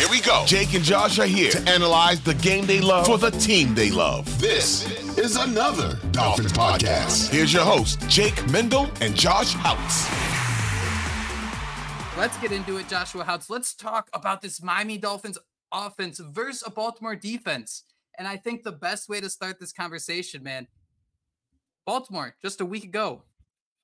Here 0.00 0.08
we 0.08 0.22
go. 0.22 0.44
Jake 0.46 0.72
and 0.72 0.82
Josh 0.82 1.18
are 1.18 1.26
here 1.26 1.50
to 1.50 1.60
analyze 1.68 2.22
the 2.22 2.32
game 2.32 2.64
they 2.64 2.80
love 2.80 3.04
for 3.04 3.18
the 3.18 3.32
team 3.32 3.74
they 3.74 3.90
love. 3.90 4.40
This 4.40 4.90
is 5.18 5.36
another 5.36 5.98
Dolphins 6.10 6.54
podcast. 6.54 7.28
Here's 7.28 7.52
your 7.52 7.64
host, 7.64 8.00
Jake 8.08 8.48
Mendel 8.48 8.88
and 9.02 9.14
Josh 9.14 9.52
Houtz. 9.56 10.08
Let's 12.16 12.38
get 12.38 12.50
into 12.50 12.78
it, 12.78 12.88
Joshua 12.88 13.24
Houtz. 13.24 13.50
Let's 13.50 13.74
talk 13.74 14.08
about 14.14 14.40
this 14.40 14.62
Miami 14.62 14.96
Dolphins 14.96 15.36
offense 15.70 16.18
versus 16.18 16.64
a 16.66 16.70
Baltimore 16.70 17.14
defense. 17.14 17.84
And 18.18 18.26
I 18.26 18.38
think 18.38 18.62
the 18.62 18.72
best 18.72 19.06
way 19.10 19.20
to 19.20 19.28
start 19.28 19.60
this 19.60 19.70
conversation, 19.74 20.42
man, 20.42 20.66
Baltimore 21.84 22.36
just 22.40 22.62
a 22.62 22.64
week 22.64 22.84
ago 22.84 23.24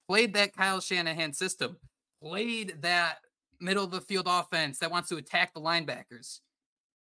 played 0.09 0.33
that 0.33 0.57
Kyle 0.57 0.81
Shanahan 0.81 1.35
system, 1.35 1.77
played 2.23 2.81
that 2.81 3.19
middle 3.61 3.85
of 3.85 3.91
the 3.91 4.01
field 4.01 4.27
offense 4.29 4.79
that 4.79 4.91
wants 4.91 5.09
to 5.09 5.17
attack 5.17 5.55
the 5.55 5.61
linebackers. 5.61 6.41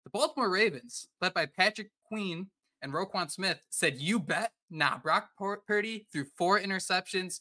The 0.05 0.11
Baltimore 0.11 0.51
Ravens, 0.51 1.09
led 1.21 1.35
by 1.35 1.47
Patrick 1.47 1.91
Queen 2.07 2.49
and 2.83 2.93
Roquan 2.93 3.31
Smith, 3.31 3.61
said, 3.71 3.97
You 3.99 4.19
bet. 4.19 4.53
Nah, 4.71 4.99
Brock 4.99 5.31
Purdy 5.67 6.07
threw 6.13 6.25
four 6.37 6.61
interceptions. 6.61 7.41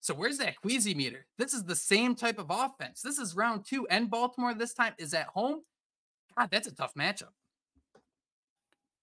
So 0.00 0.14
where's 0.14 0.38
that 0.38 0.60
queasy 0.60 0.94
meter? 0.94 1.26
This 1.36 1.52
is 1.52 1.64
the 1.64 1.76
same 1.76 2.14
type 2.14 2.38
of 2.38 2.46
offense. 2.48 3.02
This 3.02 3.18
is 3.18 3.36
round 3.36 3.66
two, 3.66 3.86
and 3.88 4.10
Baltimore 4.10 4.54
this 4.54 4.72
time 4.72 4.94
is 4.98 5.12
at 5.12 5.26
home. 5.26 5.60
God, 6.38 6.48
that's 6.50 6.68
a 6.68 6.74
tough 6.74 6.94
matchup. 6.94 7.32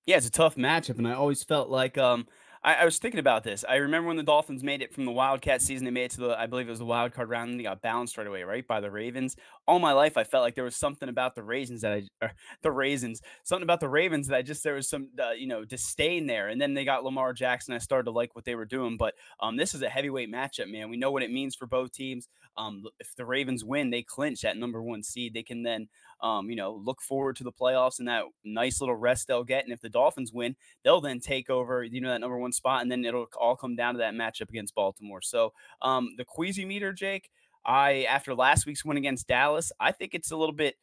Yeah, 0.08 0.18
it's 0.18 0.28
a 0.28 0.32
tough 0.32 0.56
matchup, 0.56 0.98
and 0.98 1.08
I 1.08 1.14
always 1.14 1.44
felt 1.44 1.70
like 1.70 1.98
um, 1.98 2.28
I, 2.64 2.76
I, 2.76 2.86
was 2.86 2.98
thinking 2.98 3.20
about 3.20 3.44
this. 3.44 3.64
I 3.68 3.76
remember 3.76 4.08
when 4.08 4.18
the 4.18 4.24
Dolphins 4.24 4.64
made 4.64 4.82
it 4.82 4.94
from 4.94 5.06
the 5.06 5.12
Wildcat 5.12 5.62
season, 5.62 5.86
they 5.86 5.92
made 5.92 6.06
it 6.06 6.12
to 6.12 6.22
the, 6.22 6.40
I 6.40 6.48
believe 6.48 6.68
it 6.68 6.72
was 6.72 6.80
the 6.80 6.86
wild 6.86 7.14
card 7.14 7.30
round, 7.30 7.52
and 7.52 7.60
they 7.60 7.64
got 7.64 7.82
bounced 7.82 8.18
right 8.18 8.28
away, 8.28 8.44
right 8.44 8.68
by 8.68 8.80
the 8.80 8.92
Ravens. 8.92 9.36
All 9.68 9.80
my 9.80 9.94
life, 9.94 10.18
I 10.18 10.24
felt 10.24 10.44
like 10.44 10.56
there 10.56 10.64
was 10.64 10.76
something 10.76 11.10
about 11.10 11.36
the 11.36 11.44
raisins 11.44 11.82
that 11.82 12.04
I, 12.22 12.30
the 12.62 12.72
raisins, 12.72 13.22
something 13.44 13.64
about 13.64 13.80
the 13.80 13.90
Ravens 13.90 14.28
that 14.28 14.38
I 14.38 14.42
just 14.42 14.64
there 14.64 14.76
was 14.76 14.90
some, 14.90 15.10
uh, 15.20 15.32
you 15.32 15.48
know, 15.48 15.66
disdain 15.66 16.28
there. 16.28 16.48
And 16.48 16.60
then 16.60 16.74
they 16.74 16.86
got 16.86 17.04
Lamar 17.04 17.34
Jackson. 17.34 17.74
I 17.74 17.80
started 17.80 18.06
to 18.06 18.12
like 18.12 18.36
what 18.36 18.46
they 18.46 18.56
were 18.56 18.66
doing. 18.66 18.98
But 18.98 19.14
um, 19.40 19.58
this 19.58 19.74
is 19.74 19.82
a 19.82 19.90
heavyweight 19.90 20.32
matchup, 20.32 20.72
man. 20.72 20.90
We 20.90 20.98
know 20.98 21.12
what 21.12 21.24
it 21.24 21.32
means 21.32 21.56
for 21.56 21.68
both 21.68 21.92
teams. 21.92 22.28
Um, 22.58 22.84
if 23.00 23.16
the 23.16 23.26
Ravens 23.26 23.64
win, 23.64 23.92
they 23.92 24.02
clinch 24.02 24.42
that 24.42 24.58
number 24.58 24.82
one 24.82 25.04
seed. 25.04 25.34
They 25.34 25.44
can 25.44 25.64
then, 25.64 25.90
um, 26.22 26.50
you 26.50 26.56
know, 26.56 26.74
look 26.84 27.02
forward 27.02 27.36
to 27.38 27.44
the 27.44 27.52
playoffs 27.52 28.00
and 28.00 28.08
that 28.08 28.24
nice 28.44 28.80
little 28.82 28.96
rest 28.96 29.28
they'll 29.28 29.44
get. 29.44 29.64
And 29.64 29.74
if 29.74 29.82
the 29.82 29.90
Dolphins 29.90 30.34
win, 30.34 30.56
they'll 30.84 31.02
then 31.02 31.20
take 31.20 31.50
over, 31.50 31.84
you 31.84 32.02
know, 32.02 32.10
that 32.10 32.22
number 32.22 32.38
one 32.38 32.52
spot, 32.52 32.82
and 32.82 32.92
then 32.92 33.06
it'll 33.06 33.28
all 33.40 33.56
come 33.56 33.76
down 33.76 33.94
to 33.94 34.00
that 34.00 34.14
matchup 34.14 34.50
against 34.50 34.76
Baltimore. 34.76 35.22
So 35.22 35.54
um, 35.82 36.10
the 36.18 36.26
queasy 36.26 36.66
meter, 36.66 36.94
Jake. 36.94 37.30
I 37.66 38.06
after 38.10 38.34
last 38.34 38.66
week's 38.66 38.86
win 38.86 38.98
against 38.98 39.28
Dallas, 39.28 39.72
I 39.80 39.92
think 39.92 40.14
it's 40.14 40.32
a 40.32 40.38
little 40.38 40.56
bit. 40.56 40.76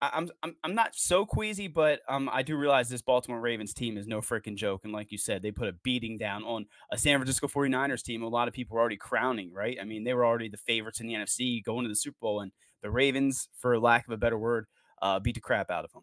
I'm 0.00 0.30
I'm 0.44 0.54
I'm 0.62 0.74
not 0.76 0.94
so 0.94 1.26
queasy, 1.26 1.66
but 1.66 2.00
um, 2.08 2.30
I 2.32 2.42
do 2.42 2.56
realize 2.56 2.88
this 2.88 3.02
Baltimore 3.02 3.40
Ravens 3.40 3.74
team 3.74 3.98
is 3.98 4.06
no 4.06 4.20
freaking 4.20 4.54
joke. 4.54 4.82
And 4.84 4.92
like 4.92 5.10
you 5.10 5.18
said, 5.18 5.42
they 5.42 5.50
put 5.50 5.66
a 5.66 5.72
beating 5.82 6.16
down 6.16 6.44
on 6.44 6.66
a 6.92 6.96
San 6.96 7.18
Francisco 7.18 7.48
49ers 7.48 8.04
team. 8.04 8.22
A 8.22 8.28
lot 8.28 8.46
of 8.46 8.54
people 8.54 8.76
were 8.76 8.80
already 8.80 8.96
crowning, 8.96 9.52
right? 9.52 9.76
I 9.80 9.84
mean, 9.84 10.04
they 10.04 10.14
were 10.14 10.24
already 10.24 10.48
the 10.48 10.56
favorites 10.56 11.00
in 11.00 11.08
the 11.08 11.14
NFC 11.14 11.64
going 11.64 11.82
to 11.82 11.88
the 11.88 11.96
Super 11.96 12.18
Bowl, 12.20 12.40
and 12.40 12.52
the 12.82 12.90
Ravens, 12.90 13.48
for 13.58 13.78
lack 13.80 14.06
of 14.06 14.12
a 14.12 14.16
better 14.16 14.38
word, 14.38 14.66
uh, 15.02 15.18
beat 15.18 15.34
the 15.34 15.40
crap 15.40 15.70
out 15.70 15.84
of 15.84 15.92
them. 15.92 16.02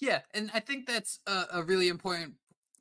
Yeah, 0.00 0.20
and 0.32 0.50
I 0.54 0.60
think 0.60 0.86
that's 0.86 1.20
a, 1.26 1.44
a 1.54 1.62
really 1.62 1.88
important 1.88 2.34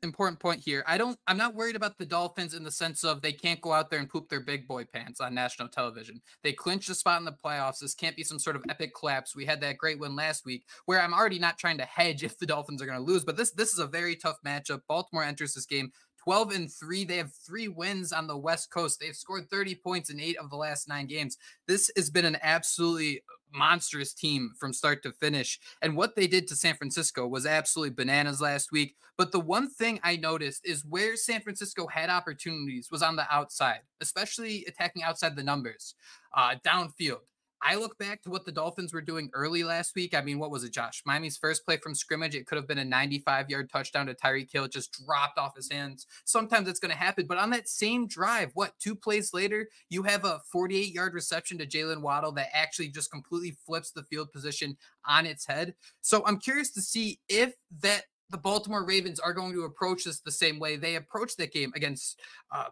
important 0.03 0.39
point 0.39 0.61
here. 0.63 0.83
I 0.87 0.97
don't 0.97 1.17
I'm 1.27 1.37
not 1.37 1.55
worried 1.55 1.75
about 1.75 1.97
the 1.97 2.05
Dolphins 2.05 2.53
in 2.53 2.63
the 2.63 2.71
sense 2.71 3.03
of 3.03 3.21
they 3.21 3.31
can't 3.31 3.61
go 3.61 3.73
out 3.73 3.89
there 3.89 3.99
and 3.99 4.09
poop 4.09 4.29
their 4.29 4.41
big 4.41 4.67
boy 4.67 4.85
pants 4.85 5.19
on 5.19 5.33
national 5.33 5.69
television. 5.69 6.21
They 6.43 6.53
clinched 6.53 6.89
a 6.89 6.95
spot 6.95 7.19
in 7.19 7.25
the 7.25 7.35
playoffs. 7.43 7.79
This 7.79 7.95
can't 7.95 8.15
be 8.15 8.23
some 8.23 8.39
sort 8.39 8.55
of 8.55 8.63
epic 8.69 8.93
collapse. 8.95 9.35
We 9.35 9.45
had 9.45 9.59
that 9.61 9.77
great 9.77 9.99
win 9.99 10.15
last 10.15 10.45
week 10.45 10.65
where 10.85 11.01
I'm 11.01 11.13
already 11.13 11.39
not 11.39 11.57
trying 11.57 11.79
to 11.79 11.85
hedge 11.85 12.23
if 12.23 12.37
the 12.37 12.45
Dolphins 12.45 12.81
are 12.81 12.85
going 12.85 12.99
to 12.99 13.03
lose, 13.03 13.23
but 13.23 13.37
this 13.37 13.51
this 13.51 13.73
is 13.73 13.79
a 13.79 13.87
very 13.87 14.15
tough 14.15 14.37
matchup. 14.45 14.81
Baltimore 14.87 15.23
enters 15.23 15.53
this 15.53 15.65
game 15.65 15.91
12 16.23 16.51
and 16.51 16.73
3. 16.73 17.05
They 17.05 17.17
have 17.17 17.31
three 17.33 17.69
wins 17.69 18.11
on 18.11 18.27
the 18.27 18.37
West 18.37 18.69
Coast. 18.69 18.99
They've 18.99 19.15
scored 19.15 19.49
30 19.49 19.75
points 19.75 20.09
in 20.09 20.19
eight 20.19 20.37
of 20.37 20.49
the 20.49 20.57
last 20.57 20.89
nine 20.89 21.07
games. 21.07 21.37
This 21.67 21.89
has 21.95 22.09
been 22.09 22.25
an 22.25 22.37
absolutely 22.43 23.21
monstrous 23.53 24.13
team 24.13 24.51
from 24.59 24.73
start 24.73 25.03
to 25.03 25.11
finish. 25.11 25.59
And 25.81 25.95
what 25.95 26.15
they 26.15 26.27
did 26.27 26.47
to 26.47 26.55
San 26.55 26.75
Francisco 26.75 27.27
was 27.27 27.45
absolutely 27.45 27.95
bananas 27.95 28.41
last 28.41 28.71
week. 28.71 28.95
But 29.17 29.31
the 29.31 29.39
one 29.39 29.69
thing 29.69 29.99
I 30.03 30.15
noticed 30.15 30.65
is 30.65 30.85
where 30.85 31.15
San 31.15 31.41
Francisco 31.41 31.87
had 31.87 32.09
opportunities 32.09 32.89
was 32.91 33.01
on 33.01 33.15
the 33.15 33.25
outside, 33.33 33.81
especially 34.01 34.65
attacking 34.67 35.03
outside 35.03 35.35
the 35.35 35.43
numbers, 35.43 35.95
uh, 36.35 36.55
downfield. 36.65 37.21
I 37.61 37.75
look 37.75 37.97
back 37.97 38.21
to 38.23 38.29
what 38.29 38.45
the 38.45 38.51
Dolphins 38.51 38.93
were 38.93 39.01
doing 39.01 39.29
early 39.33 39.63
last 39.63 39.95
week. 39.95 40.13
I 40.13 40.21
mean, 40.21 40.39
what 40.39 40.51
was 40.51 40.63
it, 40.63 40.73
Josh? 40.73 41.01
Miami's 41.05 41.37
first 41.37 41.65
play 41.65 41.77
from 41.77 41.95
scrimmage, 41.95 42.35
it 42.35 42.45
could 42.45 42.57
have 42.57 42.67
been 42.67 42.77
a 42.77 42.85
95 42.85 43.49
yard 43.49 43.69
touchdown 43.69 44.05
to 44.07 44.13
Tyreek 44.13 44.51
Hill. 44.51 44.67
Just 44.67 45.03
dropped 45.05 45.37
off 45.37 45.55
his 45.55 45.71
hands. 45.71 46.05
Sometimes 46.25 46.67
it's 46.67 46.79
going 46.79 46.91
to 46.91 46.97
happen. 46.97 47.25
But 47.25 47.37
on 47.37 47.49
that 47.51 47.67
same 47.67 48.07
drive, 48.07 48.51
what, 48.53 48.77
two 48.79 48.95
plays 48.95 49.33
later, 49.33 49.67
you 49.89 50.03
have 50.03 50.23
a 50.23 50.41
48 50.51 50.93
yard 50.93 51.13
reception 51.13 51.57
to 51.57 51.65
Jaylen 51.65 52.01
Waddle 52.01 52.31
that 52.33 52.49
actually 52.53 52.89
just 52.89 53.11
completely 53.11 53.57
flips 53.65 53.91
the 53.91 54.03
field 54.03 54.31
position 54.31 54.77
on 55.05 55.25
its 55.25 55.45
head. 55.45 55.73
So 56.01 56.23
I'm 56.25 56.39
curious 56.39 56.71
to 56.71 56.81
see 56.81 57.19
if 57.27 57.53
that 57.81 58.03
the 58.29 58.37
Baltimore 58.37 58.85
Ravens 58.85 59.19
are 59.19 59.33
going 59.33 59.53
to 59.53 59.63
approach 59.63 60.03
this 60.03 60.19
the 60.19 60.31
same 60.31 60.59
way 60.59 60.75
they 60.75 60.95
approached 60.95 61.37
that 61.37 61.53
game 61.53 61.71
against 61.75 62.19
uh, 62.53 62.65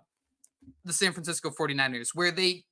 the 0.84 0.94
San 0.94 1.14
Francisco 1.14 1.50
49ers, 1.50 2.10
where 2.14 2.32
they 2.32 2.66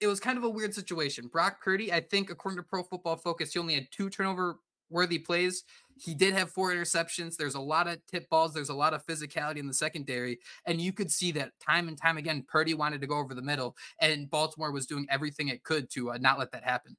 it 0.00 0.06
was 0.06 0.20
kind 0.20 0.38
of 0.38 0.44
a 0.44 0.48
weird 0.48 0.74
situation. 0.74 1.28
Brock 1.28 1.62
Purdy, 1.62 1.92
I 1.92 2.00
think, 2.00 2.30
according 2.30 2.56
to 2.56 2.62
Pro 2.62 2.82
Football 2.82 3.16
Focus, 3.16 3.52
he 3.52 3.58
only 3.58 3.74
had 3.74 3.88
two 3.90 4.10
turnover 4.10 4.58
worthy 4.88 5.18
plays. 5.18 5.64
He 5.96 6.14
did 6.14 6.34
have 6.34 6.50
four 6.50 6.72
interceptions. 6.72 7.36
There's 7.36 7.54
a 7.54 7.60
lot 7.60 7.86
of 7.86 8.04
tip 8.06 8.28
balls. 8.28 8.52
There's 8.52 8.70
a 8.70 8.74
lot 8.74 8.94
of 8.94 9.04
physicality 9.06 9.58
in 9.58 9.66
the 9.66 9.74
secondary. 9.74 10.38
And 10.66 10.80
you 10.80 10.92
could 10.92 11.10
see 11.10 11.30
that 11.32 11.52
time 11.64 11.88
and 11.88 11.96
time 11.96 12.16
again, 12.16 12.44
Purdy 12.48 12.74
wanted 12.74 13.00
to 13.02 13.06
go 13.06 13.18
over 13.18 13.34
the 13.34 13.42
middle, 13.42 13.76
and 14.00 14.30
Baltimore 14.30 14.72
was 14.72 14.86
doing 14.86 15.06
everything 15.10 15.48
it 15.48 15.62
could 15.62 15.90
to 15.90 16.12
uh, 16.12 16.18
not 16.18 16.38
let 16.38 16.52
that 16.52 16.64
happen. 16.64 16.96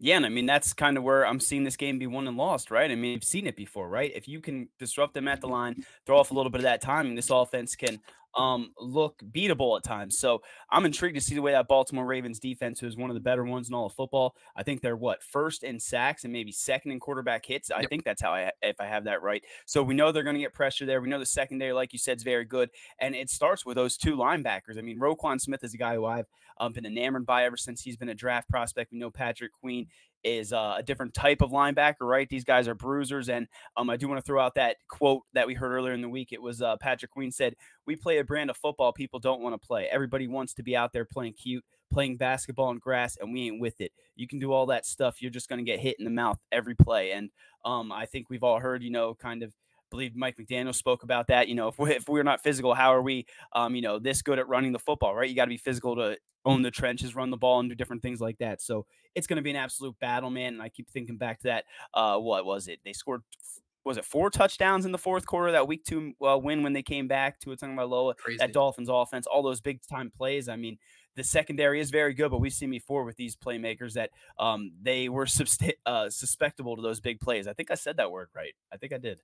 Yeah, 0.00 0.16
and 0.16 0.26
I 0.26 0.30
mean 0.30 0.46
that's 0.46 0.72
kind 0.72 0.96
of 0.96 1.04
where 1.04 1.24
I'm 1.24 1.38
seeing 1.38 1.62
this 1.62 1.76
game 1.76 2.00
be 2.00 2.08
won 2.08 2.26
and 2.26 2.36
lost, 2.36 2.72
right? 2.72 2.90
I 2.90 2.96
mean, 2.96 3.12
you've 3.12 3.22
seen 3.22 3.46
it 3.46 3.54
before, 3.54 3.88
right? 3.88 4.10
If 4.12 4.26
you 4.26 4.40
can 4.40 4.68
disrupt 4.80 5.14
them 5.14 5.28
at 5.28 5.40
the 5.40 5.46
line, 5.46 5.84
throw 6.06 6.18
off 6.18 6.32
a 6.32 6.34
little 6.34 6.50
bit 6.50 6.58
of 6.58 6.64
that 6.64 6.80
timing, 6.80 7.14
this 7.14 7.30
offense 7.30 7.76
can 7.76 8.00
um, 8.34 8.72
look 8.78 9.22
beatable 9.32 9.76
at 9.76 9.84
times. 9.84 10.18
So 10.18 10.42
I'm 10.70 10.84
intrigued 10.84 11.16
to 11.16 11.20
see 11.20 11.34
the 11.34 11.42
way 11.42 11.52
that 11.52 11.68
Baltimore 11.68 12.06
Ravens 12.06 12.38
defense, 12.38 12.80
who 12.80 12.86
is 12.86 12.96
one 12.96 13.10
of 13.10 13.14
the 13.14 13.20
better 13.20 13.44
ones 13.44 13.68
in 13.68 13.74
all 13.74 13.86
of 13.86 13.92
football, 13.92 14.36
I 14.56 14.62
think 14.62 14.80
they're 14.80 14.96
what 14.96 15.22
first 15.22 15.64
in 15.64 15.78
sacks 15.78 16.24
and 16.24 16.32
maybe 16.32 16.52
second 16.52 16.92
in 16.92 17.00
quarterback 17.00 17.44
hits. 17.44 17.70
I 17.70 17.80
yep. 17.80 17.90
think 17.90 18.04
that's 18.04 18.22
how 18.22 18.32
I 18.32 18.50
if 18.62 18.80
I 18.80 18.86
have 18.86 19.04
that 19.04 19.22
right. 19.22 19.42
So 19.66 19.82
we 19.82 19.94
know 19.94 20.12
they're 20.12 20.22
going 20.22 20.36
to 20.36 20.40
get 20.40 20.54
pressure 20.54 20.86
there. 20.86 21.00
We 21.00 21.08
know 21.08 21.18
the 21.18 21.26
secondary, 21.26 21.72
like 21.72 21.92
you 21.92 21.98
said, 21.98 22.16
is 22.16 22.22
very 22.22 22.44
good, 22.44 22.70
and 22.98 23.14
it 23.14 23.30
starts 23.30 23.66
with 23.66 23.76
those 23.76 23.96
two 23.96 24.16
linebackers. 24.16 24.78
I 24.78 24.82
mean, 24.82 24.98
Roquan 24.98 25.40
Smith 25.40 25.64
is 25.64 25.74
a 25.74 25.78
guy 25.78 25.94
who 25.94 26.06
I've 26.06 26.26
um, 26.58 26.72
been 26.72 26.86
enamored 26.86 27.26
by 27.26 27.44
ever 27.44 27.56
since 27.56 27.82
he's 27.82 27.96
been 27.96 28.08
a 28.08 28.14
draft 28.14 28.48
prospect. 28.48 28.92
We 28.92 28.98
know 28.98 29.10
Patrick 29.10 29.52
Queen 29.52 29.88
is 30.24 30.52
uh, 30.52 30.74
a 30.78 30.82
different 30.82 31.14
type 31.14 31.42
of 31.42 31.50
linebacker, 31.50 32.02
right? 32.02 32.28
These 32.28 32.44
guys 32.44 32.68
are 32.68 32.74
bruisers. 32.74 33.28
And 33.28 33.46
um, 33.76 33.90
I 33.90 33.96
do 33.96 34.08
want 34.08 34.18
to 34.18 34.24
throw 34.24 34.40
out 34.40 34.54
that 34.54 34.76
quote 34.88 35.22
that 35.34 35.46
we 35.46 35.54
heard 35.54 35.72
earlier 35.72 35.92
in 35.92 36.02
the 36.02 36.08
week. 36.08 36.32
It 36.32 36.42
was 36.42 36.62
uh, 36.62 36.76
Patrick 36.76 37.10
Queen 37.10 37.30
said, 37.30 37.54
We 37.86 37.96
play 37.96 38.18
a 38.18 38.24
brand 38.24 38.50
of 38.50 38.56
football 38.56 38.92
people 38.92 39.20
don't 39.20 39.40
want 39.40 39.60
to 39.60 39.66
play. 39.66 39.88
Everybody 39.90 40.28
wants 40.28 40.54
to 40.54 40.62
be 40.62 40.76
out 40.76 40.92
there 40.92 41.04
playing 41.04 41.34
cute, 41.34 41.64
playing 41.92 42.16
basketball 42.16 42.70
and 42.70 42.80
grass, 42.80 43.16
and 43.20 43.32
we 43.32 43.46
ain't 43.48 43.60
with 43.60 43.80
it. 43.80 43.92
You 44.16 44.28
can 44.28 44.38
do 44.38 44.52
all 44.52 44.66
that 44.66 44.86
stuff. 44.86 45.20
You're 45.20 45.30
just 45.30 45.48
going 45.48 45.64
to 45.64 45.70
get 45.70 45.80
hit 45.80 45.96
in 45.98 46.04
the 46.04 46.10
mouth 46.10 46.38
every 46.50 46.74
play. 46.74 47.12
And 47.12 47.30
um, 47.64 47.92
I 47.92 48.06
think 48.06 48.30
we've 48.30 48.42
all 48.42 48.58
heard, 48.58 48.82
you 48.82 48.90
know, 48.90 49.14
kind 49.14 49.42
of 49.42 49.52
believe 49.92 50.16
Mike 50.16 50.36
McDaniel 50.36 50.74
spoke 50.74 51.04
about 51.04 51.28
that. 51.28 51.46
You 51.46 51.54
know, 51.54 51.68
if, 51.68 51.78
we're, 51.78 51.90
if 51.90 52.08
we're 52.08 52.24
not 52.24 52.42
physical, 52.42 52.74
how 52.74 52.92
are 52.92 53.02
we, 53.02 53.26
um, 53.52 53.76
you 53.76 53.82
know, 53.82 54.00
this 54.00 54.22
good 54.22 54.40
at 54.40 54.48
running 54.48 54.72
the 54.72 54.78
football, 54.80 55.14
right? 55.14 55.28
You 55.28 55.36
got 55.36 55.44
to 55.44 55.50
be 55.50 55.56
physical 55.56 55.94
to 55.96 56.16
own 56.44 56.62
the 56.62 56.70
trenches, 56.70 57.14
run 57.14 57.30
the 57.30 57.36
ball, 57.36 57.60
and 57.60 57.68
do 57.68 57.76
different 57.76 58.02
things 58.02 58.20
like 58.20 58.38
that. 58.38 58.60
So 58.60 58.86
it's 59.14 59.28
going 59.28 59.36
to 59.36 59.42
be 59.42 59.50
an 59.50 59.56
absolute 59.56 59.96
battle, 60.00 60.30
man. 60.30 60.54
And 60.54 60.62
I 60.62 60.70
keep 60.70 60.90
thinking 60.90 61.18
back 61.18 61.38
to 61.40 61.48
that. 61.48 61.64
Uh, 61.94 62.18
what 62.18 62.44
was 62.44 62.66
it? 62.66 62.80
They 62.84 62.92
scored. 62.92 63.22
Was 63.84 63.96
it 63.96 64.04
four 64.04 64.30
touchdowns 64.30 64.86
in 64.86 64.92
the 64.92 64.98
fourth 64.98 65.26
quarter? 65.26 65.52
That 65.52 65.66
week 65.68 65.84
two 65.84 66.12
uh, 66.26 66.38
win 66.38 66.62
when 66.62 66.72
they 66.72 66.82
came 66.82 67.08
back 67.08 67.38
to 67.40 67.52
a 67.52 67.56
Tagovailoa, 67.56 68.14
that 68.38 68.52
Dolphins 68.52 68.88
offense, 68.88 69.26
all 69.26 69.42
those 69.42 69.60
big 69.60 69.80
time 69.88 70.10
plays. 70.16 70.48
I 70.48 70.54
mean, 70.54 70.78
the 71.16 71.24
secondary 71.24 71.80
is 71.80 71.90
very 71.90 72.14
good, 72.14 72.30
but 72.30 72.38
we've 72.38 72.52
seen 72.52 72.70
before 72.70 73.04
with 73.04 73.16
these 73.16 73.36
playmakers 73.36 73.94
that 73.94 74.10
um, 74.38 74.72
they 74.80 75.08
were 75.08 75.26
subst- 75.26 75.72
uh, 75.84 76.04
suspectable 76.04 76.76
to 76.76 76.82
those 76.82 77.00
big 77.00 77.20
plays. 77.20 77.46
I 77.46 77.52
think 77.52 77.70
I 77.70 77.74
said 77.74 77.96
that 77.96 78.10
word 78.10 78.28
right. 78.34 78.54
I 78.72 78.76
think 78.76 78.92
I 78.92 78.98
did. 78.98 79.20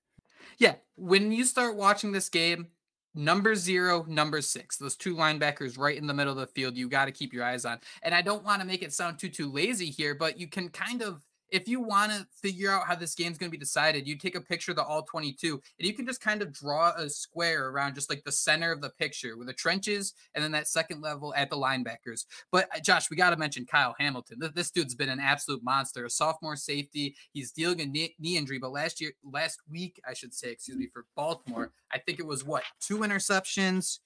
Yeah, 0.57 0.75
when 0.95 1.31
you 1.31 1.45
start 1.45 1.75
watching 1.75 2.11
this 2.11 2.29
game, 2.29 2.67
number 3.15 3.55
zero, 3.55 4.05
number 4.07 4.41
six, 4.41 4.77
those 4.77 4.95
two 4.95 5.15
linebackers 5.15 5.77
right 5.77 5.97
in 5.97 6.07
the 6.07 6.13
middle 6.13 6.33
of 6.33 6.39
the 6.39 6.47
field, 6.47 6.77
you 6.77 6.89
got 6.89 7.05
to 7.05 7.11
keep 7.11 7.33
your 7.33 7.43
eyes 7.43 7.65
on. 7.65 7.79
And 8.03 8.13
I 8.13 8.21
don't 8.21 8.43
want 8.43 8.61
to 8.61 8.67
make 8.67 8.81
it 8.81 8.93
sound 8.93 9.19
too 9.19 9.29
too 9.29 9.51
lazy 9.51 9.89
here, 9.89 10.15
but 10.15 10.39
you 10.39 10.47
can 10.47 10.69
kind 10.69 11.01
of 11.01 11.25
if 11.51 11.67
you 11.67 11.81
want 11.81 12.11
to 12.11 12.27
figure 12.41 12.71
out 12.71 12.85
how 12.85 12.95
this 12.95 13.15
game's 13.15 13.37
going 13.37 13.49
to 13.49 13.57
be 13.57 13.59
decided, 13.59 14.07
you 14.07 14.17
take 14.17 14.35
a 14.35 14.41
picture 14.41 14.71
of 14.71 14.77
the 14.77 14.83
all 14.83 15.03
22 15.03 15.53
and 15.79 15.87
you 15.87 15.93
can 15.93 16.05
just 16.05 16.21
kind 16.21 16.41
of 16.41 16.53
draw 16.53 16.91
a 16.95 17.09
square 17.09 17.69
around 17.69 17.95
just 17.95 18.09
like 18.09 18.23
the 18.23 18.31
center 18.31 18.71
of 18.71 18.81
the 18.81 18.89
picture 18.91 19.37
with 19.37 19.47
the 19.47 19.53
trenches 19.53 20.13
and 20.35 20.43
then 20.43 20.51
that 20.51 20.67
second 20.67 21.01
level 21.01 21.33
at 21.35 21.49
the 21.49 21.55
linebackers. 21.55 22.25
But 22.51 22.69
uh, 22.75 22.79
Josh, 22.79 23.09
we 23.09 23.17
got 23.17 23.31
to 23.31 23.37
mention 23.37 23.65
Kyle 23.65 23.95
Hamilton. 23.99 24.39
This 24.53 24.71
dude's 24.71 24.95
been 24.95 25.09
an 25.09 25.19
absolute 25.19 25.63
monster, 25.63 26.05
a 26.05 26.09
sophomore 26.09 26.55
safety. 26.55 27.15
He's 27.33 27.51
dealing 27.51 27.81
a 27.81 27.85
knee, 27.85 28.15
knee 28.19 28.37
injury, 28.37 28.59
but 28.59 28.71
last 28.71 29.01
year, 29.01 29.11
last 29.23 29.59
week, 29.69 30.01
I 30.07 30.13
should 30.13 30.33
say, 30.33 30.51
excuse 30.51 30.77
me, 30.77 30.87
for 30.91 31.05
Baltimore, 31.15 31.71
I 31.91 31.97
think 31.99 32.19
it 32.19 32.25
was 32.25 32.43
what 32.43 32.63
two 32.79 32.99
interceptions, 32.99 33.99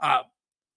uh, 0.00 0.22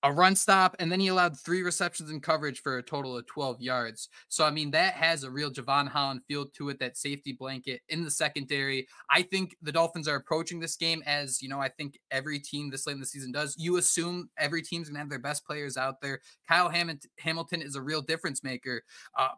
a 0.03 0.11
run 0.11 0.35
stop, 0.35 0.75
and 0.79 0.91
then 0.91 0.99
he 0.99 1.07
allowed 1.07 1.39
three 1.39 1.63
receptions 1.63 2.11
in 2.11 2.19
coverage 2.19 2.61
for 2.61 2.77
a 2.77 2.83
total 2.83 3.17
of 3.17 3.25
12 3.25 3.61
yards. 3.61 4.09
So, 4.27 4.45
I 4.45 4.51
mean, 4.51 4.69
that 4.71 4.93
has 4.95 5.23
a 5.23 5.31
real 5.31 5.49
Jevon 5.49 5.87
Holland 5.87 6.21
feel 6.27 6.45
to 6.57 6.69
it, 6.69 6.79
that 6.79 6.97
safety 6.97 7.31
blanket 7.31 7.81
in 7.87 8.03
the 8.03 8.11
secondary. 8.11 8.85
I 9.09 9.21
think 9.21 9.55
the 9.61 9.71
Dolphins 9.71 10.09
are 10.09 10.17
approaching 10.17 10.59
this 10.59 10.75
game 10.75 11.01
as, 11.05 11.41
you 11.41 11.47
know, 11.47 11.59
I 11.59 11.69
think 11.69 11.97
every 12.11 12.39
team 12.39 12.69
this 12.69 12.85
late 12.85 12.93
in 12.93 12.99
the 12.99 13.05
season 13.05 13.31
does. 13.31 13.55
You 13.57 13.77
assume 13.77 14.29
every 14.37 14.61
team's 14.61 14.89
going 14.89 14.95
to 14.95 14.99
have 14.99 15.09
their 15.09 15.19
best 15.19 15.45
players 15.45 15.77
out 15.77 16.01
there. 16.01 16.19
Kyle 16.47 16.69
Hamilton 16.69 17.61
is 17.61 17.75
a 17.75 17.81
real 17.81 18.01
difference 18.01 18.43
maker. 18.43 18.83
Uh, 19.17 19.29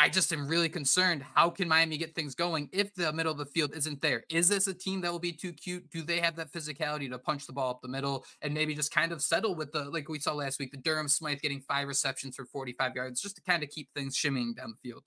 I 0.00 0.08
just 0.08 0.32
am 0.32 0.48
really 0.48 0.70
concerned. 0.70 1.22
How 1.34 1.50
can 1.50 1.68
Miami 1.68 1.98
get 1.98 2.14
things 2.14 2.34
going 2.34 2.70
if 2.72 2.94
the 2.94 3.12
middle 3.12 3.32
of 3.32 3.36
the 3.36 3.44
field 3.44 3.76
isn't 3.76 4.00
there? 4.00 4.24
Is 4.30 4.48
this 4.48 4.66
a 4.66 4.72
team 4.72 5.02
that 5.02 5.12
will 5.12 5.18
be 5.18 5.30
too 5.30 5.52
cute? 5.52 5.90
Do 5.90 6.02
they 6.02 6.20
have 6.20 6.36
that 6.36 6.50
physicality 6.50 7.10
to 7.10 7.18
punch 7.18 7.46
the 7.46 7.52
ball 7.52 7.72
up 7.72 7.82
the 7.82 7.88
middle 7.88 8.24
and 8.40 8.54
maybe 8.54 8.74
just 8.74 8.94
kind 8.94 9.12
of 9.12 9.20
settle 9.20 9.54
with 9.54 9.72
the, 9.72 9.90
like 9.90 10.08
we 10.08 10.18
saw 10.18 10.32
last 10.32 10.58
week, 10.58 10.70
the 10.70 10.78
Durham 10.78 11.06
Smythe 11.06 11.42
getting 11.42 11.60
five 11.60 11.86
receptions 11.86 12.34
for 12.34 12.46
45 12.46 12.96
yards 12.96 13.20
just 13.20 13.36
to 13.36 13.42
kind 13.42 13.62
of 13.62 13.68
keep 13.68 13.90
things 13.94 14.16
shimmying 14.16 14.56
down 14.56 14.70
the 14.70 14.88
field? 14.88 15.02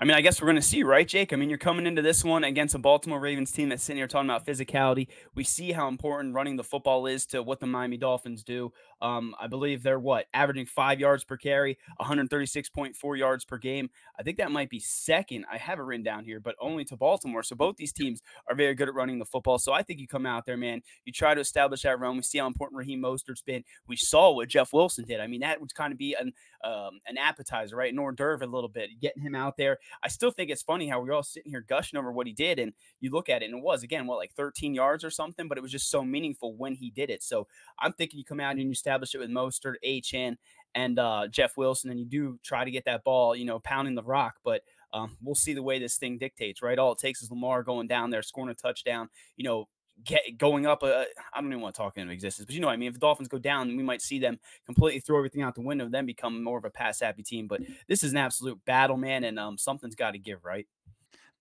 I 0.00 0.04
mean, 0.04 0.16
I 0.16 0.20
guess 0.20 0.40
we're 0.40 0.46
going 0.46 0.54
to 0.54 0.62
see, 0.62 0.84
right, 0.84 1.08
Jake? 1.08 1.32
I 1.32 1.36
mean, 1.36 1.48
you're 1.48 1.58
coming 1.58 1.84
into 1.84 2.02
this 2.02 2.22
one 2.22 2.44
against 2.44 2.76
a 2.76 2.78
Baltimore 2.78 3.18
Ravens 3.18 3.50
team 3.50 3.68
that's 3.68 3.82
sitting 3.82 3.96
here 3.96 4.06
talking 4.06 4.30
about 4.30 4.46
physicality. 4.46 5.08
We 5.34 5.42
see 5.42 5.72
how 5.72 5.88
important 5.88 6.36
running 6.36 6.54
the 6.54 6.62
football 6.62 7.06
is 7.06 7.26
to 7.26 7.42
what 7.42 7.58
the 7.58 7.66
Miami 7.66 7.96
Dolphins 7.96 8.44
do. 8.44 8.72
Um, 9.02 9.34
I 9.40 9.48
believe 9.48 9.82
they're 9.82 9.98
what 9.98 10.26
averaging 10.32 10.66
five 10.66 11.00
yards 11.00 11.24
per 11.24 11.36
carry, 11.36 11.78
136.4 12.00 13.18
yards 13.18 13.44
per 13.44 13.58
game. 13.58 13.90
I 14.16 14.22
think 14.22 14.36
that 14.38 14.52
might 14.52 14.70
be 14.70 14.78
second. 14.78 15.46
I 15.50 15.56
have 15.56 15.80
it 15.80 15.82
written 15.82 16.04
down 16.04 16.24
here, 16.24 16.38
but 16.38 16.54
only 16.60 16.84
to 16.86 16.96
Baltimore. 16.96 17.42
So 17.42 17.56
both 17.56 17.76
these 17.76 17.92
teams 17.92 18.22
are 18.48 18.54
very 18.54 18.74
good 18.74 18.88
at 18.88 18.94
running 18.94 19.18
the 19.18 19.24
football. 19.24 19.58
So 19.58 19.72
I 19.72 19.82
think 19.82 19.98
you 19.98 20.06
come 20.06 20.26
out 20.26 20.46
there, 20.46 20.56
man. 20.56 20.80
You 21.06 21.12
try 21.12 21.34
to 21.34 21.40
establish 21.40 21.82
that 21.82 21.98
run. 21.98 22.16
We 22.16 22.22
see 22.22 22.38
how 22.38 22.46
important 22.46 22.78
Raheem 22.78 23.02
Mostert's 23.02 23.42
been. 23.42 23.64
We 23.88 23.96
saw 23.96 24.30
what 24.30 24.48
Jeff 24.48 24.72
Wilson 24.72 25.06
did. 25.06 25.18
I 25.18 25.26
mean, 25.26 25.40
that 25.40 25.60
would 25.60 25.74
kind 25.74 25.92
of 25.92 25.98
be 25.98 26.14
an 26.14 26.32
um, 26.64 27.00
an 27.06 27.18
appetizer, 27.18 27.76
right? 27.76 27.92
An 27.92 27.98
hors 27.98 28.12
d'oeuvre 28.12 28.46
a 28.46 28.50
little 28.50 28.68
bit, 28.68 28.90
getting 29.00 29.22
him 29.22 29.34
out 29.34 29.56
there. 29.56 29.78
I 30.02 30.08
still 30.08 30.30
think 30.30 30.50
it's 30.50 30.62
funny 30.62 30.88
how 30.88 31.00
we're 31.00 31.12
all 31.12 31.22
sitting 31.22 31.50
here 31.50 31.64
gushing 31.66 31.98
over 31.98 32.12
what 32.12 32.26
he 32.26 32.32
did, 32.32 32.58
and 32.58 32.72
you 33.00 33.10
look 33.10 33.28
at 33.28 33.42
it, 33.42 33.46
and 33.46 33.58
it 33.58 33.64
was 33.64 33.82
again 33.82 34.06
what 34.06 34.18
like 34.18 34.32
13 34.34 34.74
yards 34.74 35.04
or 35.04 35.10
something, 35.10 35.48
but 35.48 35.58
it 35.58 35.60
was 35.60 35.72
just 35.72 35.90
so 35.90 36.04
meaningful 36.04 36.54
when 36.54 36.74
he 36.74 36.90
did 36.90 37.10
it. 37.10 37.22
So 37.22 37.46
I'm 37.78 37.92
thinking 37.92 38.18
you 38.18 38.24
come 38.24 38.40
out 38.40 38.52
and 38.52 38.60
you 38.62 38.70
establish 38.70 39.14
it 39.14 39.18
with 39.18 39.30
Mostert, 39.30 39.74
Achane, 39.84 40.36
and 40.74 40.98
uh, 40.98 41.28
Jeff 41.28 41.56
Wilson, 41.56 41.90
and 41.90 41.98
you 41.98 42.06
do 42.06 42.38
try 42.42 42.64
to 42.64 42.70
get 42.70 42.84
that 42.84 43.04
ball, 43.04 43.34
you 43.34 43.44
know, 43.44 43.58
pounding 43.60 43.94
the 43.94 44.02
rock, 44.02 44.34
but. 44.44 44.62
Um, 44.90 45.18
we'll 45.20 45.34
see 45.34 45.52
the 45.52 45.62
way 45.62 45.78
this 45.78 45.98
thing 45.98 46.16
dictates, 46.16 46.62
right? 46.62 46.78
All 46.78 46.92
it 46.92 46.98
takes 46.98 47.20
is 47.20 47.30
Lamar 47.30 47.62
going 47.62 47.88
down 47.88 48.08
there, 48.08 48.22
scoring 48.22 48.48
a 48.48 48.54
touchdown, 48.54 49.10
you 49.36 49.44
know, 49.44 49.68
get 50.04 50.38
going 50.38 50.66
up. 50.66 50.82
I 50.82 51.06
don't 51.34 51.46
even 51.46 51.60
want 51.60 51.74
to 51.74 51.80
talk 51.80 51.98
into 51.98 52.12
existence, 52.12 52.46
but 52.46 52.54
you 52.54 52.60
know, 52.60 52.68
what 52.68 52.74
I 52.74 52.76
mean, 52.76 52.88
if 52.88 52.94
the 52.94 53.00
Dolphins 53.00 53.28
go 53.28 53.38
down, 53.38 53.76
we 53.76 53.82
might 53.82 54.02
see 54.02 54.18
them 54.18 54.38
completely 54.66 55.00
throw 55.00 55.18
everything 55.18 55.42
out 55.42 55.54
the 55.54 55.60
window, 55.60 55.88
then 55.88 56.06
become 56.06 56.42
more 56.42 56.58
of 56.58 56.64
a 56.64 56.70
pass 56.70 57.00
happy 57.00 57.22
team. 57.22 57.46
But 57.46 57.62
this 57.88 58.02
is 58.02 58.12
an 58.12 58.18
absolute 58.18 58.62
battle, 58.64 58.96
man, 58.96 59.24
and 59.24 59.38
um, 59.38 59.58
something's 59.58 59.94
got 59.94 60.12
to 60.12 60.18
give, 60.18 60.44
right? 60.44 60.66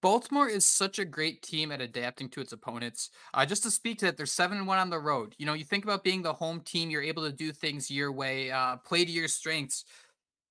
Baltimore 0.01 0.48
is 0.48 0.65
such 0.65 1.00
a 1.00 1.06
great 1.06 1.42
team 1.42 1.71
at 1.71 1.81
adapting 1.81 2.30
to 2.30 2.42
its 2.42 2.54
opponents. 2.54 3.09
Uh, 3.33 3.45
just 3.45 3.63
to 3.63 3.71
speak 3.71 3.98
to 4.00 4.06
that, 4.06 4.15
they're 4.15 4.27
seven 4.27 4.59
and 4.59 4.68
one 4.68 4.77
on 4.77 4.92
the 4.92 5.00
road. 5.00 5.33
You 5.39 5.48
know, 5.48 5.54
you 5.54 5.65
think 5.65 5.83
about 5.83 6.04
being 6.04 6.21
the 6.21 6.33
home 6.33 6.62
team, 6.62 6.92
you're 6.92 7.01
able 7.01 7.24
to 7.24 7.31
do 7.31 7.51
things 7.51 7.89
your 7.89 8.12
way, 8.12 8.51
uh, 8.51 8.77
play 8.77 9.06
to 9.06 9.12
your 9.12 9.27
strengths. 9.27 9.86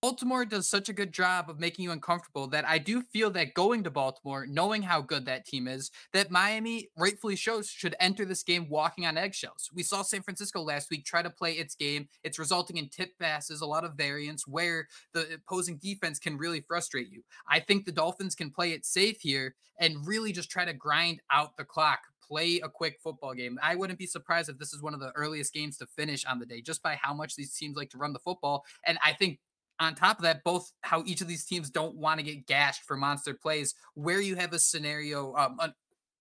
Baltimore 0.03 0.45
does 0.45 0.69
such 0.69 0.89
a 0.89 0.93
good 0.93 1.13
job 1.13 1.49
of 1.49 1.59
making 1.59 1.83
you 1.85 1.91
uncomfortable 1.91 2.47
that 2.49 2.67
I 2.69 2.79
do 2.79 3.03
feel 3.03 3.31
that 3.31 3.55
going 3.55 3.83
to 3.85 3.91
Baltimore, 3.91 4.47
knowing 4.47 4.83
how 4.83 5.01
good 5.01 5.25
that 5.27 5.47
team 5.47 5.67
is, 5.67 5.91
that 6.13 6.31
Miami 6.31 6.91
rightfully 6.97 7.35
shows 7.35 7.69
should 7.69 7.97
enter 7.99 8.25
this 8.25 8.43
game 8.43 8.69
walking 8.69 9.07
on 9.07 9.17
eggshells. 9.17 9.71
We 9.75 9.83
saw 9.83 10.03
San 10.03 10.23
Francisco 10.23 10.61
last 10.61 10.91
week 10.91 11.05
try 11.05 11.23
to 11.23 11.31
play 11.31 11.55
its 11.55 11.75
game. 11.75 12.09
It's 12.25 12.39
resulting 12.39 12.77
in 12.77 12.91
tip 12.91 13.19
passes, 13.19 13.63
a 13.63 13.67
lot 13.67 13.85
of 13.85 13.95
variance 13.95 14.47
where 14.47 14.87
the 15.15 15.27
opposing 15.35 15.79
defense 15.79 16.19
can 16.19 16.37
really 16.37 16.61
frustrate 16.61 17.11
you. 17.11 17.23
I 17.49 17.61
think 17.61 17.85
the 17.85 17.93
Dolphins 17.93 18.35
can 18.35 18.51
play 18.51 18.73
it 18.73 18.85
safe 18.85 19.21
here 19.21 19.55
and 19.81 20.07
really 20.07 20.33
just 20.33 20.51
try 20.51 20.67
to 20.67 20.75
grind 20.75 21.21
out 21.33 21.57
the 21.57 21.65
clock, 21.65 22.01
play 22.27 22.61
a 22.63 22.69
quick 22.69 22.99
football 23.03 23.35
game. 23.35 23.59
I 23.63 23.75
wouldn't 23.77 23.99
be 23.99 24.07
surprised 24.07 24.49
if 24.49 24.59
this 24.59 24.73
is 24.73 24.83
one 24.83 24.95
of 24.95 25.01
the 25.01 25.13
earliest 25.15 25.53
games 25.53 25.79
to 25.79 25.87
finish 25.87 26.25
on 26.27 26.39
the 26.39 26.47
day 26.47 26.61
just 26.61 26.83
by 26.83 26.99
how 27.01 27.15
much 27.15 27.35
these 27.35 27.55
teams 27.55 27.77
like 27.77 27.91
to 27.91 27.99
run 27.99 28.13
the 28.13 28.19
football. 28.19 28.65
And 28.85 28.99
I 29.05 29.13
think 29.13 29.39
on 29.79 29.95
top 29.95 30.19
of 30.19 30.23
that, 30.23 30.45
both 30.45 30.71
how 30.83 31.03
each 31.07 31.21
of 31.21 31.29
these 31.29 31.45
teams 31.45 31.71
don't 31.71 31.97
want 31.97 32.19
to 32.19 32.25
get 32.25 32.47
gashed 32.47 32.85
for 32.85 32.97
monster 32.97 33.35
plays, 33.35 33.75
where 33.95 34.21
you 34.21 34.37
have 34.37 34.53
a 34.53 34.59
scenario, 34.59 35.35
um, 35.37 35.59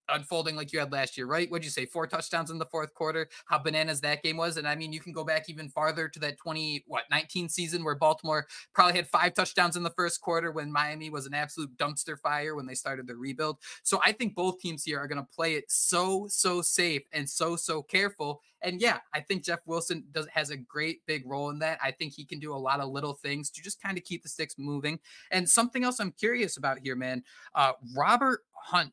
unfolding 0.10 0.56
like 0.56 0.72
you 0.74 0.80
had 0.80 0.92
last 0.92 1.18
year, 1.18 1.26
right? 1.26 1.50
What'd 1.50 1.66
you 1.66 1.72
say? 1.72 1.86
Four 1.86 2.08
touchdowns 2.08 2.52
in 2.52 2.58
the 2.58 2.66
fourth 2.66 2.94
quarter. 2.94 3.28
How 3.46 3.58
bananas 3.58 4.02
that 4.02 4.24
game 4.24 4.38
was. 4.38 4.58
And 4.58 4.68
I 4.68 4.76
mean, 4.76 4.94
you 4.94 5.00
can 5.00 5.14
go 5.14 5.24
back 5.24 5.50
even 5.50 5.70
farther 5.70 6.08
to 6.10 6.20
that 6.20 6.38
20, 6.38 6.84
what, 6.88 7.04
19 7.12 7.50
season 7.50 7.84
where 7.84 7.96
Baltimore 7.96 8.46
probably 8.74 8.96
had 8.96 9.08
five 9.08 9.34
touchdowns 9.34 9.76
in 9.76 9.84
the 9.84 9.90
first 9.92 10.22
quarter 10.22 10.52
when 10.52 10.72
Miami 10.72 11.10
was 11.10 11.26
an 11.26 11.34
absolute 11.34 11.76
dumpster 11.78 12.20
fire 12.20 12.56
when 12.56 12.66
they 12.66 12.76
started 12.76 13.08
the 13.08 13.16
rebuild. 13.16 13.58
So 13.84 14.00
I 14.04 14.12
think 14.12 14.36
both 14.36 14.60
teams 14.60 14.84
here 14.84 15.00
are 15.00 15.08
going 15.08 15.22
to 15.22 15.36
play 15.36 15.56
it 15.56 15.66
so, 15.70 16.28
so 16.30 16.62
safe 16.62 17.04
and 17.14 17.30
so, 17.30 17.56
so 17.56 17.82
careful. 17.82 18.42
And 18.62 18.82
yeah, 18.82 18.98
I 19.14 19.20
think 19.20 19.44
Jeff 19.44 19.60
Wilson 19.66 20.04
does 20.12 20.28
has 20.34 20.50
a 20.50 20.58
great 20.58 21.06
big 21.06 21.24
role 21.26 21.52
in 21.52 21.60
that. 21.60 21.78
I 21.84 21.92
think 21.92 22.14
he 22.14 22.26
can 22.26 22.40
do 22.40 22.54
a 22.54 22.58
lot 22.58 22.80
of 22.80 22.90
little 22.90 23.14
things 23.14 23.52
to 23.52 23.62
just 23.62 23.82
kind 23.82 23.98
of 23.98 24.04
keep 24.04 24.24
the 24.24 24.30
sticks 24.30 24.56
moving. 24.58 25.00
And 25.30 25.48
something 25.48 25.84
else 25.84 26.00
I'm 26.00 26.12
curious 26.12 26.58
about 26.58 26.80
here, 26.80 26.96
man. 26.96 27.24
Uh, 27.54 27.74
Robert 27.96 28.42
Hunt 28.54 28.92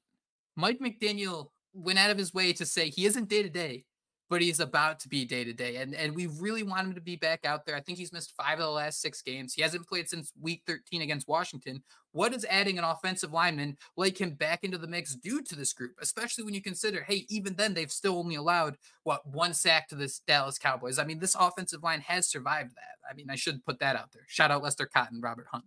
Mike 0.57 0.81
McDaniel 0.81 1.49
went 1.73 1.99
out 1.99 2.11
of 2.11 2.19
his 2.19 2.35
way 2.35 2.53
to 2.53 2.67
say 2.67 2.91
he 2.91 3.07
isn't 3.07 3.29
day 3.29 3.43
to 3.43 3.49
day, 3.49 3.85
but 4.29 4.41
he's 4.43 4.61
about 4.61 4.99
to 5.01 5.09
be 5.09 5.25
day 5.25 5.45
to 5.45 5.53
day. 5.53 5.77
And 5.77 5.95
and 5.95 6.15
we 6.15 6.27
really 6.27 6.63
want 6.63 6.87
him 6.87 6.95
to 6.95 7.01
be 7.01 7.17
back 7.17 7.45
out 7.45 7.67
there. 7.67 7.77
I 7.77 7.81
think 7.81 7.99
he's 7.99 8.13
missed 8.13 8.35
five 8.37 8.59
of 8.59 8.65
the 8.65 8.71
last 8.71 9.01
six 9.01 9.23
games. 9.23 9.55
He 9.55 9.63
hasn't 9.63 9.87
played 9.87 10.09
since 10.09 10.33
week 10.41 10.63
13 10.67 11.03
against 11.03 11.29
Washington. 11.29 11.83
What 12.13 12.33
does 12.33 12.47
adding 12.49 12.79
an 12.79 12.85
offensive 12.85 13.33
lineman 13.33 13.77
like 13.97 14.21
him 14.21 14.35
back 14.35 14.65
into 14.65 14.79
the 14.79 14.87
mix 14.87 15.15
do 15.15 15.43
to 15.43 15.57
this 15.57 15.73
group? 15.73 15.93
Especially 16.01 16.45
when 16.45 16.55
you 16.55 16.63
consider, 16.63 17.03
hey, 17.03 17.27
even 17.29 17.57
then 17.57 17.75
they've 17.75 17.93
still 17.93 18.19
only 18.19 18.37
allowed 18.37 18.77
what 19.05 19.27
one 19.27 19.55
sack 19.55 19.89
to 19.89 19.95
this 19.95 20.21
Dallas 20.27 20.59
Cowboys. 20.59 20.99
I 20.99 21.05
mean, 21.05 21.19
this 21.19 21.37
offensive 21.39 21.83
line 21.83 22.01
has 22.01 22.31
survived 22.31 22.71
that. 22.71 23.11
I 23.11 23.15
mean, 23.15 23.29
I 23.31 23.37
should 23.37 23.65
put 23.65 23.81
that 23.81 23.97
out 23.97 24.13
there. 24.13 24.25
Shout 24.29 24.51
out 24.51 24.63
Lester 24.63 24.89
Cotton, 24.95 25.21
Robert 25.21 25.47
Hunt. 25.51 25.65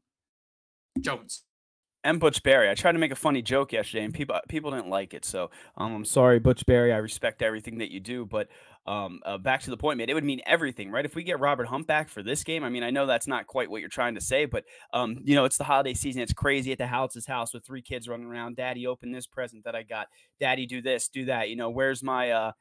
Jones 1.00 1.44
and 2.06 2.20
Butch 2.20 2.44
Barry. 2.44 2.70
I 2.70 2.76
tried 2.76 2.92
to 2.92 3.00
make 3.00 3.12
a 3.12 3.16
funny 3.16 3.42
joke 3.42 3.74
yesterday, 3.74 4.06
and 4.06 4.14
people 4.14 4.40
people 4.48 4.72
didn't 4.72 4.90
like 4.90 5.14
it. 5.14 5.26
So 5.26 5.50
um, 5.76 5.94
I'm 5.94 6.06
sorry, 6.06 6.40
Butch 6.40 6.66
Barry. 6.66 6.94
I 6.94 6.98
respect 6.98 7.42
everything 7.42 7.80
that 7.80 7.92
you 7.92 8.00
do, 8.00 8.26
but 8.26 8.48
um, 8.86 9.20
uh, 9.26 9.40
back 9.40 9.62
to 9.62 9.72
the 9.72 9.78
point, 9.78 9.98
man. 9.98 10.08
It 10.08 10.14
would 10.14 10.24
mean 10.24 10.42
everything, 10.46 10.92
right? 10.92 11.04
If 11.04 11.16
we 11.16 11.24
get 11.24 11.40
Robert 11.40 11.66
Hunt 11.66 11.88
back 11.88 12.08
for 12.08 12.22
this 12.22 12.44
game, 12.44 12.64
I 12.64 12.70
mean, 12.70 12.84
I 12.84 12.92
know 12.92 13.08
that's 13.08 13.26
not 13.26 13.48
quite 13.48 13.72
what 13.72 13.82
you're 13.82 13.90
trying 13.90 14.14
to 14.14 14.22
say, 14.22 14.46
but 14.46 14.66
um, 14.94 15.18
you 15.24 15.34
know, 15.34 15.46
it's 15.46 15.58
the 15.58 15.64
holiday 15.64 15.96
season. 15.96 16.22
It's 16.22 16.32
crazy 16.32 16.72
at 16.72 16.78
the 16.78 16.86
Houtz's 16.86 17.26
house 17.26 17.54
with 17.54 17.66
three 17.66 17.82
kids 17.82 18.08
running 18.08 18.28
around. 18.28 18.56
Daddy, 18.56 18.86
open 18.86 19.12
this 19.12 19.26
present 19.26 19.64
that 19.66 19.76
I 19.76 19.82
got. 19.82 20.08
Daddy, 20.40 20.68
do 20.68 20.84
this, 20.84 21.10
do 21.10 21.26
that. 21.26 21.50
You 21.50 21.56
know, 21.56 21.72
where's 21.72 22.04
my 22.04 22.30
uh, 22.30 22.52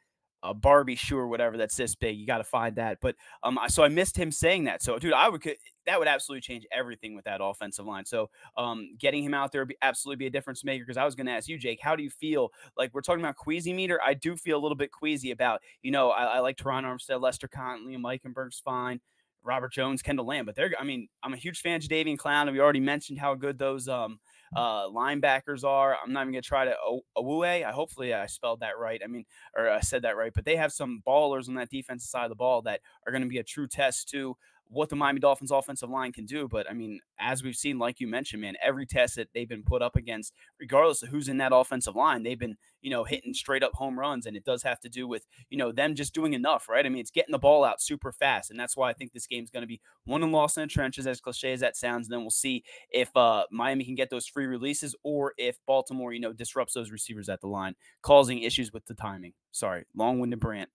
a 0.44 0.54
Barbie 0.54 0.94
shoe 0.94 1.16
or 1.16 1.26
whatever 1.26 1.56
that's 1.56 1.76
this 1.76 1.94
big. 1.94 2.16
You 2.16 2.26
got 2.26 2.38
to 2.38 2.44
find 2.44 2.76
that. 2.76 2.98
But 3.00 3.16
um, 3.42 3.58
so 3.68 3.82
I 3.82 3.88
missed 3.88 4.16
him 4.16 4.30
saying 4.30 4.64
that. 4.64 4.82
So, 4.82 4.98
dude, 4.98 5.14
I 5.14 5.28
would 5.28 5.42
that 5.86 5.98
would 5.98 6.08
absolutely 6.08 6.42
change 6.42 6.66
everything 6.70 7.14
with 7.16 7.24
that 7.24 7.40
offensive 7.42 7.86
line. 7.86 8.04
So, 8.04 8.30
um, 8.56 8.90
getting 8.98 9.24
him 9.24 9.34
out 9.34 9.52
there 9.52 9.62
would 9.62 9.68
be 9.68 9.76
absolutely 9.82 10.24
be 10.24 10.26
a 10.26 10.30
difference 10.30 10.62
maker. 10.62 10.84
Because 10.84 10.98
I 10.98 11.04
was 11.04 11.14
going 11.14 11.26
to 11.26 11.32
ask 11.32 11.48
you, 11.48 11.58
Jake, 11.58 11.80
how 11.82 11.96
do 11.96 12.02
you 12.02 12.10
feel? 12.10 12.52
Like 12.76 12.92
we're 12.94 13.00
talking 13.00 13.24
about 13.24 13.36
queasy 13.36 13.72
meter. 13.72 13.98
I 14.04 14.14
do 14.14 14.36
feel 14.36 14.58
a 14.58 14.62
little 14.62 14.76
bit 14.76 14.92
queasy 14.92 15.30
about. 15.30 15.60
You 15.82 15.90
know, 15.90 16.10
I, 16.10 16.24
I 16.24 16.38
like 16.40 16.56
Terron 16.56 16.84
Armstead, 16.84 17.20
Lester 17.20 17.48
Conley, 17.48 17.94
and 17.94 18.04
Eichenberg's 18.04 18.60
fine. 18.60 19.00
Robert 19.42 19.72
Jones, 19.72 20.02
Kendall 20.02 20.26
Lamm, 20.26 20.46
but 20.46 20.54
they're. 20.54 20.72
I 20.78 20.84
mean, 20.84 21.08
I'm 21.22 21.34
a 21.34 21.38
huge 21.38 21.60
fan 21.60 21.76
of 21.76 21.82
Jadeveon 21.82 22.16
Clowney, 22.16 22.48
and 22.48 22.52
we 22.52 22.60
already 22.60 22.80
mentioned 22.80 23.18
how 23.18 23.34
good 23.34 23.58
those 23.58 23.88
um 23.88 24.18
uh, 24.56 24.88
linebackers 24.88 25.64
are. 25.64 25.96
I'm 26.02 26.12
not 26.12 26.23
even 26.23 26.32
gonna 26.32 26.42
try 26.42 26.64
to 26.64 26.76
Oweh. 27.16 27.64
I 27.64 27.73
hopefully 27.73 28.14
I 28.14 28.26
spelled 28.26 28.61
that 28.61 28.78
right. 28.78 29.00
I 29.02 29.06
mean, 29.06 29.25
or 29.56 29.68
I 29.70 29.80
said 29.80 30.02
that 30.02 30.16
right. 30.16 30.32
But 30.34 30.44
they 30.44 30.56
have 30.56 30.73
some 30.73 31.02
ballers 31.06 31.49
on 31.49 31.54
that 31.54 31.70
defensive 31.70 32.08
side 32.08 32.25
of 32.25 32.30
the 32.30 32.37
ball 32.37 32.62
that 32.62 32.80
are 33.06 33.12
going 33.12 33.23
to 33.23 33.28
be 33.28 33.38
a 33.38 33.44
true 33.44 33.66
test 33.66 34.08
too. 34.08 34.37
What 34.68 34.88
the 34.88 34.97
Miami 34.97 35.21
Dolphins 35.21 35.50
offensive 35.50 35.90
line 35.90 36.12
can 36.12 36.26
do. 36.26 36.49
But 36.49 36.68
I 36.68 36.75
mean, 36.75 37.00
as 37.18 37.42
we've 37.42 37.54
seen, 37.54 37.78
like 37.78 38.00
you 38.00 38.06
mentioned, 38.06 38.42
man, 38.42 38.54
every 38.62 38.87
test 38.87 39.16
that 39.16 39.28
they've 39.33 39.49
been 39.49 39.62
put 39.62 39.83
up 39.83 39.97
against, 39.97 40.33
regardless 40.59 41.02
of 41.02 41.11
who's 41.11 41.28
in 41.28 41.38
that 41.38 41.54
offensive 41.54 41.94
line, 41.94 42.23
they've 42.23 42.38
been, 42.38 42.56
you 42.83 42.90
know, 42.90 43.04
hitting 43.04 43.35
straight 43.35 43.62
up 43.62 43.73
home 43.75 43.99
runs. 43.99 44.26
And 44.26 44.37
it 44.37 44.44
does 44.44 44.62
have 44.62 44.80
to 44.80 44.88
do 44.88 45.06
with, 45.06 45.26
you 45.50 45.59
know, 45.59 45.73
them 45.73 45.94
just 45.94 46.14
doing 46.14 46.33
enough, 46.33 46.68
right? 46.68 46.85
I 46.85 46.88
mean, 46.88 47.00
it's 47.00 47.11
getting 47.11 47.33
the 47.33 47.38
ball 47.38 47.64
out 47.64 47.80
super 47.80 48.12
fast. 48.12 48.50
And 48.50 48.59
that's 48.59 48.76
why 48.76 48.90
I 48.90 48.92
think 48.92 49.12
this 49.12 49.26
game's 49.26 49.50
going 49.50 49.62
to 49.62 49.68
be 49.68 49.80
won 50.06 50.23
and 50.23 50.33
lost 50.33 50.56
in 50.56 50.62
the 50.62 50.68
trenches, 50.68 51.06
as 51.06 51.21
cliche 51.21 51.52
as 51.52 51.61
that 51.61 51.76
sounds. 51.76 52.06
And 52.06 52.12
then 52.12 52.23
we'll 52.23 52.30
see 52.30 52.64
if 52.90 53.14
uh, 53.16 53.44
Miami 53.50 53.85
can 53.85 53.94
get 53.94 54.11
those 54.11 54.26
free 54.26 54.47
releases 54.47 54.94
or 55.02 55.35
if 55.38 55.59
Baltimore, 55.66 56.12
you 56.12 56.21
know, 56.21 56.33
disrupts 56.33 56.75
those 56.75 56.90
receivers 56.90 57.28
at 57.28 57.40
the 57.40 57.49
line, 57.49 57.75
causing 58.02 58.40
issues 58.42 58.73
with 58.73 58.85
the 58.87 58.94
timing. 58.94 59.35
Sorry, 59.52 59.85
long 59.94 60.18
winded 60.18 60.40
Brant. 60.40 60.71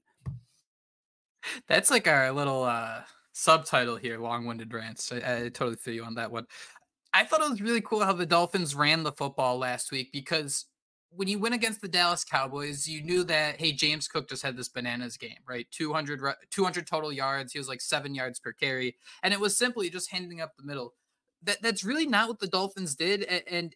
That's 1.68 1.90
like 1.90 2.08
our 2.08 2.32
little 2.32 2.64
uh 2.64 3.02
subtitle 3.40 3.96
here, 3.96 4.20
long-winded 4.20 4.74
rants. 4.74 5.12
I, 5.12 5.18
I 5.18 5.40
totally 5.50 5.78
feel 5.78 5.94
you 5.94 6.04
on 6.04 6.16
that 6.16 6.32
one. 6.32 6.46
I 7.14 7.24
thought 7.24 7.42
it 7.42 7.50
was 7.50 7.62
really 7.62 7.82
cool 7.82 8.02
how 8.02 8.14
the 8.14 8.26
Dolphins 8.26 8.76
ran 8.76 9.04
the 9.04 9.12
football 9.12 9.58
last 9.58 9.92
week 9.92 10.12
because 10.12 10.66
when 11.12 11.28
you 11.28 11.40
went 11.40 11.56
against 11.56 11.82
the 11.82 11.88
Dallas 11.88 12.24
Cowboys, 12.24 12.88
you 12.88 13.02
knew 13.02 13.24
that 13.24 13.60
hey, 13.60 13.72
James 13.72 14.08
Cook 14.08 14.30
just 14.30 14.44
had 14.44 14.56
this 14.56 14.70
bananas 14.70 15.18
game, 15.18 15.40
right? 15.48 15.66
200 15.72 16.22
200 16.52 16.86
total 16.86 17.12
yards. 17.12 17.52
He 17.52 17.60
was 17.60 17.68
like 17.68 17.82
7 17.82 18.14
yards 18.14 18.40
per 18.40 18.52
carry, 18.52 18.96
and 19.24 19.34
it 19.34 19.40
was 19.40 19.58
simply 19.58 19.90
just 19.90 20.12
handing 20.12 20.42
up 20.42 20.56
the 20.56 20.64
middle. 20.64 20.94
That 21.42 21.62
that's 21.62 21.84
really 21.84 22.06
not 22.06 22.28
what 22.28 22.40
the 22.40 22.48
Dolphins 22.48 22.96
did 22.96 23.24
and, 23.24 23.44
and 23.50 23.76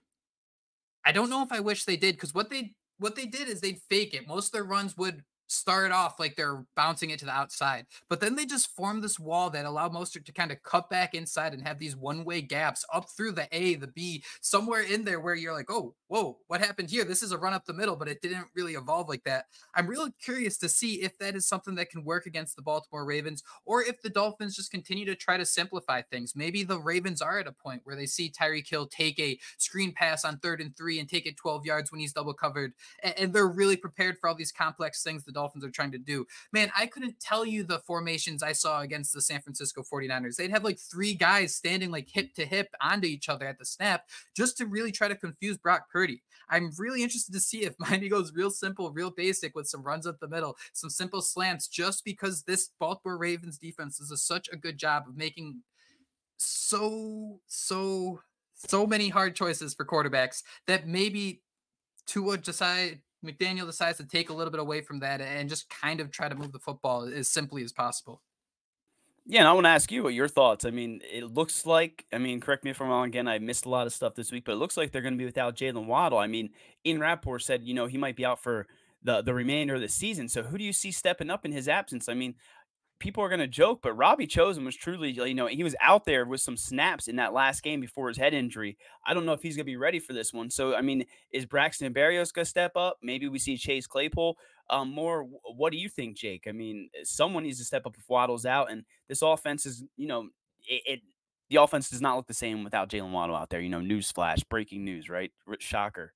I 1.05 1.11
don't 1.11 1.29
know 1.29 1.41
if 1.41 1.51
I 1.51 1.59
wish 1.59 1.85
they 1.85 1.97
did 1.97 2.19
cuz 2.19 2.33
what 2.33 2.49
they 2.49 2.75
what 2.99 3.15
they 3.15 3.25
did 3.25 3.47
is 3.47 3.61
they'd 3.61 3.81
fake 3.89 4.13
it. 4.13 4.27
Most 4.27 4.47
of 4.47 4.51
their 4.51 4.63
runs 4.63 4.95
would 4.97 5.23
start 5.47 5.91
off 5.91 6.19
like 6.19 6.35
they're 6.35 6.65
bouncing 6.75 7.09
it 7.09 7.19
to 7.19 7.25
the 7.25 7.31
outside, 7.31 7.85
but 8.09 8.19
then 8.19 8.35
they 8.35 8.45
just 8.45 8.75
form 8.75 9.01
this 9.01 9.19
wall 9.19 9.49
that 9.49 9.65
allow 9.65 9.89
Mostert 9.89 10.25
to 10.25 10.31
kind 10.31 10.51
of 10.51 10.61
cut 10.63 10.89
back 10.89 11.13
inside 11.13 11.53
and 11.53 11.65
have 11.65 11.79
these 11.79 11.95
one-way 11.95 12.41
gaps 12.41 12.85
up 12.93 13.09
through 13.09 13.31
the 13.31 13.47
A, 13.51 13.75
the 13.75 13.87
B, 13.87 14.23
somewhere 14.41 14.81
in 14.81 15.03
there 15.03 15.19
where 15.19 15.35
you're 15.35 15.53
like, 15.53 15.71
oh, 15.71 15.93
whoa, 16.13 16.37
what 16.45 16.61
happened 16.61 16.91
here? 16.91 17.03
This 17.03 17.23
is 17.23 17.31
a 17.31 17.37
run 17.39 17.53
up 17.53 17.65
the 17.65 17.73
middle, 17.73 17.95
but 17.95 18.07
it 18.07 18.21
didn't 18.21 18.45
really 18.53 18.73
evolve 18.73 19.09
like 19.09 19.23
that. 19.23 19.47
I'm 19.73 19.87
really 19.87 20.11
curious 20.23 20.59
to 20.59 20.69
see 20.69 21.01
if 21.01 21.17
that 21.17 21.33
is 21.35 21.47
something 21.47 21.73
that 21.73 21.89
can 21.89 22.03
work 22.05 22.27
against 22.27 22.55
the 22.55 22.61
Baltimore 22.61 23.03
Ravens 23.03 23.41
or 23.65 23.81
if 23.81 23.99
the 23.99 24.11
Dolphins 24.11 24.55
just 24.55 24.69
continue 24.69 25.05
to 25.05 25.15
try 25.15 25.37
to 25.37 25.45
simplify 25.45 26.03
things. 26.03 26.35
Maybe 26.35 26.63
the 26.63 26.77
Ravens 26.77 27.19
are 27.19 27.39
at 27.39 27.47
a 27.47 27.51
point 27.51 27.81
where 27.83 27.95
they 27.95 28.05
see 28.05 28.29
Tyreek 28.29 28.69
Hill 28.69 28.85
take 28.85 29.19
a 29.19 29.39
screen 29.57 29.91
pass 29.91 30.23
on 30.23 30.37
third 30.37 30.61
and 30.61 30.77
three 30.77 30.99
and 30.99 31.09
take 31.09 31.25
it 31.25 31.35
12 31.35 31.65
yards 31.65 31.91
when 31.91 31.99
he's 31.99 32.13
double 32.13 32.35
covered, 32.35 32.73
and 33.01 33.33
they're 33.33 33.47
really 33.47 33.75
prepared 33.75 34.19
for 34.19 34.29
all 34.29 34.35
these 34.35 34.51
complex 34.51 35.01
things 35.01 35.23
the 35.23 35.31
Dolphins 35.31 35.65
are 35.65 35.71
trying 35.71 35.93
to 35.93 35.97
do. 35.97 36.27
Man, 36.51 36.71
I 36.77 36.85
couldn't 36.85 37.19
tell 37.21 37.43
you 37.43 37.63
the 37.63 37.79
formations 37.79 38.43
I 38.43 38.51
saw 38.51 38.81
against 38.81 39.13
the 39.13 39.21
San 39.21 39.41
Francisco 39.41 39.81
49ers. 39.81 40.35
They'd 40.35 40.51
have 40.51 40.63
like 40.63 40.77
three 40.77 41.15
guys 41.15 41.55
standing 41.55 41.89
like 41.89 42.07
hip 42.07 42.35
to 42.35 42.45
hip 42.45 42.67
onto 42.79 43.07
each 43.07 43.29
other 43.29 43.47
at 43.47 43.57
the 43.57 43.65
snap 43.65 44.03
just 44.37 44.57
to 44.57 44.67
really 44.67 44.91
try 44.91 45.07
to 45.07 45.15
confuse 45.15 45.57
Brock 45.57 45.89
Purdy. 45.91 46.02
I'm 46.49 46.71
really 46.77 47.03
interested 47.03 47.33
to 47.33 47.39
see 47.39 47.63
if 47.63 47.75
Miami 47.79 48.09
goes 48.09 48.33
real 48.33 48.51
simple, 48.51 48.91
real 48.91 49.11
basic 49.11 49.55
with 49.55 49.67
some 49.67 49.83
runs 49.83 50.07
up 50.07 50.19
the 50.19 50.27
middle, 50.27 50.57
some 50.73 50.89
simple 50.89 51.21
slants, 51.21 51.67
just 51.67 52.03
because 52.03 52.43
this 52.43 52.69
Baltimore 52.79 53.17
Ravens 53.17 53.57
defense 53.57 53.97
does 53.97 54.11
a, 54.11 54.17
such 54.17 54.49
a 54.51 54.57
good 54.57 54.77
job 54.77 55.03
of 55.07 55.15
making 55.15 55.61
so, 56.37 57.39
so, 57.47 58.19
so 58.53 58.85
many 58.85 59.09
hard 59.09 59.35
choices 59.35 59.73
for 59.73 59.85
quarterbacks 59.85 60.43
that 60.67 60.87
maybe 60.87 61.41
Tua 62.05 62.37
decide 62.37 63.01
McDaniel 63.23 63.65
decides 63.65 63.97
to 63.97 64.05
take 64.05 64.29
a 64.29 64.33
little 64.33 64.51
bit 64.51 64.59
away 64.59 64.81
from 64.81 64.99
that 64.99 65.21
and 65.21 65.49
just 65.49 65.69
kind 65.69 65.99
of 65.99 66.11
try 66.11 66.27
to 66.27 66.35
move 66.35 66.51
the 66.51 66.59
football 66.59 67.03
as 67.03 67.29
simply 67.29 67.63
as 67.63 67.71
possible. 67.71 68.21
Yeah, 69.25 69.39
and 69.39 69.47
I 69.47 69.53
want 69.53 69.65
to 69.65 69.69
ask 69.69 69.89
you 69.91 70.03
what 70.03 70.13
your 70.13 70.27
thoughts. 70.27 70.65
I 70.65 70.71
mean, 70.71 70.99
it 71.09 71.23
looks 71.23 71.65
like, 71.65 72.05
I 72.11 72.17
mean, 72.17 72.41
correct 72.41 72.65
me 72.65 72.71
if 72.71 72.81
I'm 72.81 72.89
wrong 72.89 73.07
again, 73.07 73.27
I 73.27 73.39
missed 73.39 73.65
a 73.65 73.69
lot 73.69 73.87
of 73.87 73.93
stuff 73.93 74.15
this 74.15 74.33
week, 74.33 74.43
but 74.45 74.51
it 74.53 74.57
looks 74.57 74.75
like 74.75 74.91
they're 74.91 75.01
going 75.01 75.13
to 75.13 75.17
be 75.17 75.25
without 75.25 75.55
Jaylen 75.55 75.85
Waddle. 75.85 76.17
I 76.17 76.27
mean, 76.27 76.49
Ian 76.85 76.99
Rapoport 76.99 77.41
said, 77.41 77.63
you 77.63 77.73
know, 77.73 77.85
he 77.87 77.97
might 77.97 78.17
be 78.17 78.25
out 78.25 78.43
for 78.43 78.67
the 79.01 79.21
the 79.21 79.33
remainder 79.33 79.75
of 79.75 79.81
the 79.81 79.87
season. 79.87 80.27
So 80.27 80.43
who 80.43 80.57
do 80.57 80.63
you 80.63 80.73
see 80.73 80.91
stepping 80.91 81.29
up 81.29 81.45
in 81.45 81.53
his 81.53 81.69
absence? 81.69 82.09
I 82.09 82.15
mean, 82.15 82.35
people 82.99 83.23
are 83.23 83.29
going 83.29 83.39
to 83.39 83.47
joke, 83.47 83.81
but 83.81 83.93
Robbie 83.93 84.27
Chosen 84.27 84.65
was 84.65 84.75
truly, 84.75 85.11
you 85.11 85.33
know, 85.33 85.47
he 85.47 85.63
was 85.63 85.75
out 85.81 86.05
there 86.05 86.25
with 86.25 86.41
some 86.41 86.57
snaps 86.57 87.07
in 87.07 87.15
that 87.17 87.33
last 87.33 87.63
game 87.63 87.79
before 87.79 88.09
his 88.09 88.17
head 88.17 88.33
injury. 88.33 88.77
I 89.05 89.13
don't 89.13 89.25
know 89.25 89.33
if 89.33 89.41
he's 89.41 89.55
going 89.55 89.65
to 89.65 89.71
be 89.71 89.77
ready 89.77 89.99
for 89.99 90.13
this 90.13 90.33
one. 90.33 90.49
So, 90.49 90.75
I 90.75 90.81
mean, 90.81 91.05
is 91.31 91.45
Braxton 91.45 91.93
Berrios 91.93 92.33
going 92.33 92.45
to 92.45 92.49
step 92.49 92.73
up? 92.75 92.97
Maybe 93.01 93.27
we 93.29 93.39
see 93.39 93.57
Chase 93.57 93.87
Claypool 93.87 94.37
um, 94.69 94.91
more. 94.91 95.23
What 95.55 95.71
do 95.71 95.77
you 95.77 95.89
think, 95.89 96.17
Jake? 96.17 96.45
I 96.47 96.51
mean, 96.51 96.89
someone 97.03 97.43
needs 97.43 97.59
to 97.59 97.65
step 97.65 97.85
up 97.85 97.95
if 97.97 98.07
Waddle's 98.09 98.45
out, 98.45 98.71
and 98.71 98.83
this 99.07 99.21
offense 99.21 99.65
is, 99.65 99.83
you 99.97 100.07
know, 100.07 100.29
it, 100.67 100.81
it 100.85 101.01
the 101.49 101.57
offense 101.57 101.89
does 101.89 102.01
not 102.01 102.15
look 102.15 102.27
the 102.27 102.33
same 102.33 102.63
without 102.63 102.89
Jaylen 102.89 103.11
Waddle 103.11 103.35
out 103.35 103.49
there. 103.49 103.61
You 103.61 103.69
know, 103.69 103.81
news 103.81 104.11
flash, 104.11 104.43
breaking 104.43 104.83
news, 104.83 105.09
right? 105.09 105.31
Shocker. 105.59 106.13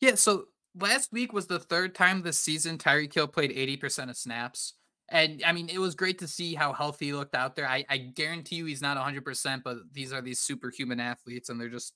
Yeah. 0.00 0.16
So 0.16 0.46
last 0.78 1.12
week 1.12 1.32
was 1.32 1.46
the 1.46 1.58
third 1.58 1.94
time 1.94 2.22
this 2.22 2.38
season 2.38 2.78
Tyreek 2.78 3.14
Hill 3.14 3.28
played 3.28 3.52
80% 3.52 4.10
of 4.10 4.16
snaps. 4.16 4.74
And 5.08 5.42
I 5.46 5.52
mean, 5.52 5.68
it 5.68 5.78
was 5.78 5.94
great 5.94 6.18
to 6.20 6.28
see 6.28 6.54
how 6.54 6.72
healthy 6.72 7.06
he 7.06 7.12
looked 7.12 7.34
out 7.34 7.54
there. 7.54 7.68
I, 7.68 7.84
I 7.88 7.98
guarantee 7.98 8.56
you 8.56 8.64
he's 8.64 8.82
not 8.82 8.96
100%, 8.96 9.62
but 9.62 9.78
these 9.92 10.12
are 10.12 10.22
these 10.22 10.40
superhuman 10.40 11.00
athletes 11.00 11.48
and 11.48 11.60
they're 11.60 11.68
just 11.68 11.94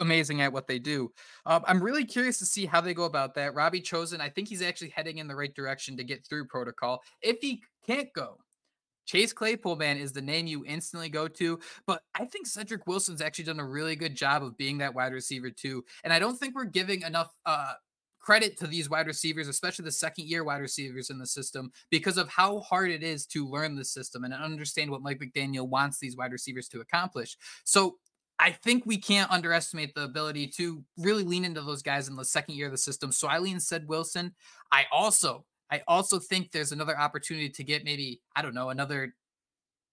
amazing 0.00 0.40
at 0.40 0.52
what 0.52 0.66
they 0.66 0.78
do. 0.78 1.12
Um, 1.46 1.62
I'm 1.66 1.82
really 1.82 2.04
curious 2.04 2.38
to 2.38 2.46
see 2.46 2.66
how 2.66 2.80
they 2.80 2.94
go 2.94 3.04
about 3.04 3.34
that. 3.34 3.54
Robbie 3.54 3.80
Chosen, 3.80 4.20
I 4.20 4.28
think 4.28 4.48
he's 4.48 4.62
actually 4.62 4.90
heading 4.90 5.18
in 5.18 5.28
the 5.28 5.36
right 5.36 5.54
direction 5.54 5.96
to 5.96 6.04
get 6.04 6.26
through 6.26 6.46
protocol. 6.46 7.02
If 7.22 7.38
he 7.40 7.62
can't 7.86 8.12
go, 8.12 8.38
Chase 9.06 9.32
Claypool, 9.32 9.76
man, 9.76 9.98
is 9.98 10.12
the 10.12 10.22
name 10.22 10.46
you 10.46 10.64
instantly 10.64 11.08
go 11.08 11.28
to. 11.28 11.58
But 11.86 12.02
I 12.14 12.24
think 12.24 12.46
Cedric 12.46 12.86
Wilson's 12.86 13.20
actually 13.20 13.44
done 13.44 13.60
a 13.60 13.66
really 13.66 13.96
good 13.96 14.14
job 14.14 14.42
of 14.42 14.56
being 14.56 14.78
that 14.78 14.94
wide 14.94 15.12
receiver 15.12 15.50
too. 15.50 15.84
And 16.04 16.12
I 16.12 16.18
don't 16.18 16.36
think 16.36 16.54
we're 16.54 16.64
giving 16.64 17.02
enough 17.02 17.30
uh, 17.44 17.74
credit 18.18 18.56
to 18.58 18.66
these 18.66 18.88
wide 18.88 19.06
receivers, 19.06 19.48
especially 19.48 19.84
the 19.84 19.92
second 19.92 20.26
year 20.26 20.42
wide 20.42 20.62
receivers 20.62 21.10
in 21.10 21.18
the 21.18 21.26
system, 21.26 21.70
because 21.90 22.16
of 22.16 22.28
how 22.30 22.60
hard 22.60 22.90
it 22.90 23.02
is 23.02 23.26
to 23.26 23.46
learn 23.46 23.76
the 23.76 23.84
system 23.84 24.24
and 24.24 24.32
understand 24.32 24.90
what 24.90 25.02
Mike 25.02 25.20
McDaniel 25.20 25.68
wants 25.68 25.98
these 25.98 26.16
wide 26.16 26.32
receivers 26.32 26.66
to 26.68 26.80
accomplish. 26.80 27.36
So 27.64 27.96
I 28.38 28.50
think 28.50 28.84
we 28.84 28.98
can't 28.98 29.30
underestimate 29.30 29.94
the 29.94 30.02
ability 30.02 30.48
to 30.48 30.84
really 30.98 31.22
lean 31.22 31.44
into 31.44 31.60
those 31.60 31.82
guys 31.82 32.08
in 32.08 32.16
the 32.16 32.24
second 32.24 32.56
year 32.56 32.66
of 32.66 32.72
the 32.72 32.78
system. 32.78 33.12
So 33.12 33.28
I 33.28 33.38
lean 33.38 33.60
Ced 33.60 33.86
Wilson. 33.86 34.34
I 34.72 34.86
also, 34.92 35.44
I 35.70 35.82
also 35.86 36.18
think 36.18 36.50
there's 36.50 36.72
another 36.72 36.98
opportunity 36.98 37.48
to 37.48 37.64
get 37.64 37.84
maybe, 37.84 38.20
I 38.34 38.42
don't 38.42 38.54
know, 38.54 38.70
another 38.70 39.14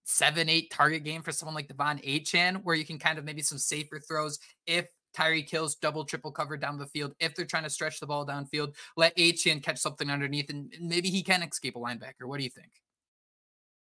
seven, 0.04 0.50
eight 0.50 0.72
target 0.72 1.04
game 1.04 1.22
for 1.22 1.32
someone 1.32 1.56
like 1.56 1.68
De'Von 1.68 2.04
Achane, 2.04 2.64
where 2.64 2.76
you 2.76 2.86
can 2.86 2.98
kind 2.98 3.20
of 3.20 3.26
maybe 3.26 3.42
some 3.42 3.60
safer 3.60 4.00
throws 4.00 4.40
if 4.66 4.88
Tyreek 5.16 5.50
Hill's 5.50 5.76
double, 5.76 6.06
triple 6.06 6.32
cover 6.32 6.58
down 6.58 6.78
the 6.78 6.88
field. 6.88 7.14
If 7.20 7.36
they're 7.36 7.46
trying 7.46 7.64
to 7.64 7.70
stretch 7.70 8.00
the 8.00 8.08
ball 8.08 8.26
downfield, 8.26 8.74
let 8.98 9.16
Achane 9.18 9.62
catch 9.62 9.78
something 9.78 10.10
underneath 10.10 10.50
and 10.50 10.74
maybe 10.82 11.10
he 11.10 11.22
can 11.22 11.44
escape 11.44 11.76
a 11.76 11.80
linebacker. 11.80 12.26
What 12.26 12.38
do 12.38 12.44
you 12.44 12.50
think? 12.50 12.72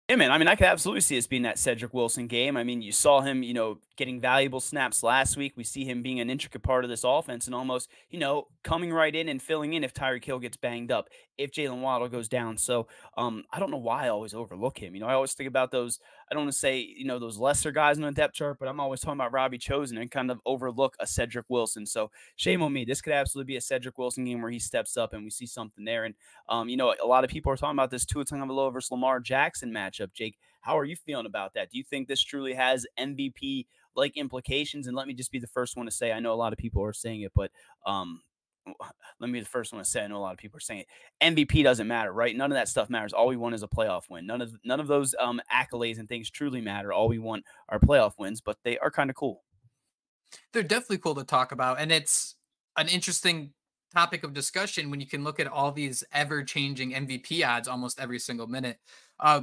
Yeah, 0.09 0.17
man. 0.17 0.31
I 0.31 0.37
mean, 0.37 0.47
I 0.47 0.55
could 0.55 0.67
absolutely 0.67 1.01
see 1.01 1.15
this 1.15 1.25
being 1.25 1.43
that 1.43 1.57
Cedric 1.57 1.93
Wilson 1.93 2.27
game. 2.27 2.57
I 2.57 2.63
mean, 2.63 2.83
you 2.83 2.91
saw 2.91 3.21
him, 3.21 3.41
you 3.41 3.55
know, 3.55 3.79
getting 3.95 4.19
valuable 4.19 4.59
snaps 4.59 5.03
last 5.03 5.37
week. 5.37 5.53
We 5.55 5.63
see 5.63 5.85
him 5.85 6.01
being 6.01 6.19
an 6.19 6.29
intricate 6.29 6.63
part 6.63 6.83
of 6.83 6.89
this 6.89 7.03
offense 7.03 7.45
and 7.45 7.55
almost, 7.55 7.89
you 8.09 8.19
know, 8.19 8.47
coming 8.63 8.91
right 8.91 9.15
in 9.15 9.29
and 9.29 9.41
filling 9.41 9.73
in 9.73 9.83
if 9.83 9.93
Tyreek 9.93 10.25
Hill 10.25 10.39
gets 10.39 10.57
banged 10.57 10.91
up, 10.91 11.09
if 11.37 11.51
Jaylen 11.51 11.81
Waddle 11.81 12.07
goes 12.07 12.27
down. 12.27 12.57
So 12.57 12.87
um, 13.17 13.43
I 13.51 13.59
don't 13.59 13.71
know 13.71 13.77
why 13.77 14.05
I 14.05 14.09
always 14.09 14.33
overlook 14.33 14.77
him. 14.77 14.95
You 14.95 15.01
know, 15.01 15.07
I 15.07 15.13
always 15.13 15.33
think 15.33 15.47
about 15.47 15.71
those 15.71 15.99
I 16.29 16.33
don't 16.33 16.45
want 16.45 16.53
to 16.53 16.59
say, 16.59 16.79
you 16.79 17.05
know, 17.05 17.19
those 17.19 17.37
lesser 17.37 17.71
guys 17.71 17.97
on 17.97 18.03
the 18.03 18.11
depth 18.11 18.33
chart, 18.33 18.57
but 18.59 18.67
I'm 18.67 18.79
always 18.79 18.99
talking 18.99 19.19
about 19.19 19.31
Robbie 19.31 19.59
Chosen 19.59 19.97
and 19.97 20.09
kind 20.09 20.31
of 20.31 20.39
overlook 20.45 20.95
a 20.99 21.05
Cedric 21.05 21.45
Wilson. 21.49 21.85
So 21.85 22.09
shame 22.35 22.63
on 22.63 22.73
me. 22.73 22.83
This 22.83 23.01
could 23.01 23.13
absolutely 23.13 23.53
be 23.53 23.57
a 23.57 23.61
Cedric 23.61 23.97
Wilson 23.97 24.25
game 24.25 24.41
where 24.41 24.51
he 24.51 24.57
steps 24.57 24.97
up 24.97 25.13
and 25.13 25.23
we 25.23 25.29
see 25.29 25.45
something 25.45 25.85
there. 25.85 26.05
And, 26.05 26.15
um, 26.49 26.67
you 26.67 26.77
know, 26.77 26.95
a 27.01 27.05
lot 27.05 27.23
of 27.23 27.29
people 27.29 27.51
are 27.51 27.57
talking 27.57 27.75
about 27.75 27.91
this 27.91 28.05
Tua 28.05 28.25
Tagovailoa 28.25 28.73
versus 28.73 28.91
Lamar 28.91 29.19
Jackson 29.19 29.71
matchup. 29.71 30.13
Jake, 30.13 30.37
how 30.65 30.79
are 30.79 30.83
you 30.83 30.95
feeling 30.95 31.27
about 31.27 31.53
that? 31.53 31.69
Do 31.69 31.77
you 31.77 31.83
think 31.83 32.07
this 32.07 32.23
truly 32.23 32.53
has 32.53 32.87
MVP 32.99 33.67
like 33.95 34.17
implications? 34.17 34.87
And 34.87 34.95
let 34.95 35.07
me 35.07 35.13
just 35.13 35.31
be 35.31 35.37
the 35.37 35.45
first 35.45 35.77
one 35.77 35.85
to 35.85 35.91
say, 35.91 36.11
I 36.11 36.19
know 36.19 36.33
a 36.33 36.35
lot 36.35 36.53
of 36.53 36.57
people 36.57 36.83
are 36.83 36.91
saying 36.91 37.21
it, 37.21 37.31
but 37.35 37.51
um, 37.85 38.21
let 39.19 39.27
me 39.27 39.33
be 39.33 39.39
the 39.41 39.45
first 39.45 39.71
one 39.71 39.83
to 39.83 39.87
say. 39.87 40.03
I 40.03 40.07
know 40.07 40.17
a 40.17 40.25
lot 40.25 40.31
of 40.31 40.39
people 40.39 40.57
are 40.57 40.61
saying 40.61 40.81
it. 40.81 40.87
MVP 41.21 41.63
doesn't 41.63 41.87
matter, 41.87 42.11
right? 42.11 42.35
None 42.35 42.51
of 42.51 42.55
that 42.55 42.67
stuff 42.67 42.89
matters. 42.89 43.13
All 43.13 43.27
we 43.27 43.37
want 43.37 43.53
is 43.53 43.61
a 43.61 43.67
playoff 43.67 44.09
win. 44.09 44.25
None 44.25 44.41
of 44.41 44.55
none 44.65 44.79
of 44.79 44.87
those 44.87 45.13
um, 45.19 45.39
accolades 45.53 45.99
and 45.99 46.09
things 46.09 46.31
truly 46.31 46.61
matter. 46.61 46.91
All 46.91 47.07
we 47.07 47.19
want 47.19 47.45
are 47.69 47.79
playoff 47.79 48.13
wins, 48.17 48.41
but 48.41 48.57
they 48.63 48.79
are 48.79 48.89
kind 48.89 49.11
of 49.11 49.15
cool. 49.15 49.43
They're 50.51 50.63
definitely 50.63 50.97
cool 50.97 51.15
to 51.15 51.23
talk 51.23 51.51
about, 51.51 51.79
and 51.79 51.91
it's 51.91 52.35
an 52.75 52.87
interesting 52.87 53.53
topic 53.93 54.23
of 54.23 54.33
discussion 54.33 54.89
when 54.89 54.99
you 54.99 55.07
can 55.07 55.23
look 55.23 55.39
at 55.39 55.47
all 55.47 55.71
these 55.71 56.03
ever-changing 56.11 56.91
MVP 56.91 57.47
odds 57.47 57.67
almost 57.67 57.99
every 57.99 58.19
single 58.19 58.47
minute. 58.47 58.79
Uh, 59.19 59.41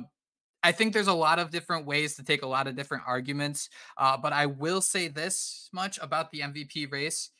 I 0.62 0.72
think 0.72 0.92
there's 0.92 1.08
a 1.08 1.12
lot 1.12 1.38
of 1.38 1.50
different 1.50 1.86
ways 1.86 2.14
to 2.16 2.22
take 2.22 2.42
a 2.42 2.46
lot 2.46 2.66
of 2.66 2.76
different 2.76 3.04
arguments, 3.06 3.68
uh, 3.96 4.16
but 4.16 4.32
I 4.32 4.46
will 4.46 4.80
say 4.80 5.08
this 5.08 5.68
much 5.72 5.98
about 6.00 6.30
the 6.30 6.40
MVP 6.40 6.90
race 6.90 7.30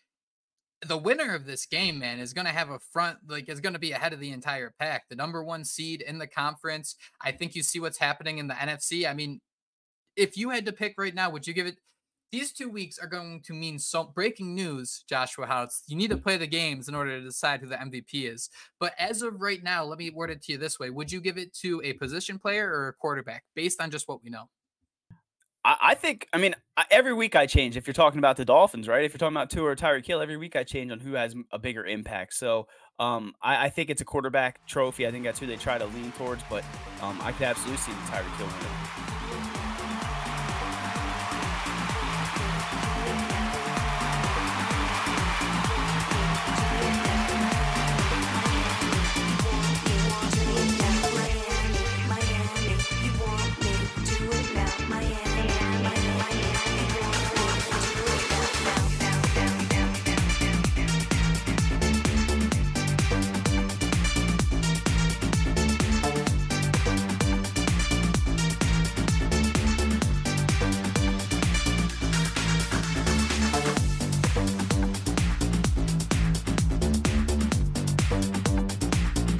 the 0.86 0.98
winner 0.98 1.34
of 1.34 1.46
this 1.46 1.66
game, 1.66 1.98
man, 1.98 2.18
is 2.18 2.32
going 2.32 2.46
to 2.46 2.52
have 2.52 2.70
a 2.70 2.78
front, 2.78 3.18
like, 3.28 3.48
is 3.48 3.60
going 3.60 3.72
to 3.72 3.78
be 3.78 3.92
ahead 3.92 4.12
of 4.12 4.20
the 4.20 4.32
entire 4.32 4.74
pack. 4.78 5.04
The 5.08 5.16
number 5.16 5.42
one 5.44 5.64
seed 5.64 6.00
in 6.00 6.18
the 6.18 6.26
conference. 6.26 6.96
I 7.20 7.32
think 7.32 7.54
you 7.54 7.62
see 7.62 7.78
what's 7.78 7.98
happening 7.98 8.38
in 8.38 8.48
the 8.48 8.54
NFC. 8.54 9.08
I 9.08 9.14
mean, 9.14 9.40
if 10.16 10.36
you 10.36 10.50
had 10.50 10.66
to 10.66 10.72
pick 10.72 10.94
right 10.98 11.14
now, 11.14 11.30
would 11.30 11.46
you 11.46 11.54
give 11.54 11.66
it? 11.66 11.76
These 12.32 12.52
two 12.52 12.70
weeks 12.70 12.98
are 12.98 13.06
going 13.06 13.42
to 13.42 13.52
mean 13.52 13.78
so 13.78 14.04
breaking 14.04 14.54
news, 14.54 15.04
Joshua 15.06 15.46
Houtz. 15.46 15.82
You 15.86 15.96
need 15.96 16.08
to 16.10 16.16
play 16.16 16.38
the 16.38 16.46
games 16.46 16.88
in 16.88 16.94
order 16.94 17.18
to 17.18 17.24
decide 17.24 17.60
who 17.60 17.66
the 17.66 17.76
MVP 17.76 18.32
is. 18.32 18.48
But 18.80 18.94
as 18.98 19.20
of 19.20 19.42
right 19.42 19.62
now, 19.62 19.84
let 19.84 19.98
me 19.98 20.08
word 20.08 20.30
it 20.30 20.40
to 20.44 20.52
you 20.52 20.58
this 20.58 20.80
way: 20.80 20.88
Would 20.88 21.12
you 21.12 21.20
give 21.20 21.36
it 21.36 21.52
to 21.56 21.82
a 21.84 21.92
position 21.92 22.38
player 22.38 22.66
or 22.66 22.88
a 22.88 22.94
quarterback, 22.94 23.44
based 23.54 23.82
on 23.82 23.90
just 23.90 24.08
what 24.08 24.24
we 24.24 24.30
know? 24.30 24.48
I, 25.64 25.94
think, 25.94 26.26
I 26.32 26.38
mean, 26.38 26.56
every 26.90 27.12
week 27.12 27.36
I 27.36 27.46
change. 27.46 27.76
If 27.76 27.86
you're 27.86 27.94
talking 27.94 28.18
about 28.18 28.36
the 28.36 28.44
Dolphins, 28.44 28.88
right? 28.88 29.04
If 29.04 29.12
you're 29.12 29.18
talking 29.18 29.36
about 29.36 29.48
Tua 29.48 29.70
or 29.70 29.76
Tyreek 29.76 30.04
Hill, 30.04 30.20
every 30.20 30.36
week 30.36 30.56
I 30.56 30.64
change 30.64 30.90
on 30.90 30.98
who 30.98 31.12
has 31.12 31.36
a 31.52 31.58
bigger 31.58 31.86
impact. 31.86 32.34
So 32.34 32.66
um, 32.98 33.32
I, 33.40 33.66
I, 33.66 33.68
think 33.70 33.88
it's 33.88 34.00
a 34.00 34.04
quarterback 34.04 34.66
trophy. 34.66 35.06
I 35.06 35.12
think 35.12 35.22
that's 35.22 35.38
who 35.38 35.46
they 35.46 35.56
try 35.56 35.78
to 35.78 35.86
lean 35.86 36.10
towards, 36.18 36.42
but 36.50 36.64
um, 37.00 37.16
I 37.22 37.30
could 37.30 37.44
absolutely 37.46 37.78
see 37.78 37.92
the 37.92 37.98
Tyreek 37.98 38.36
Hill 38.38 38.46
winning. 38.46 39.31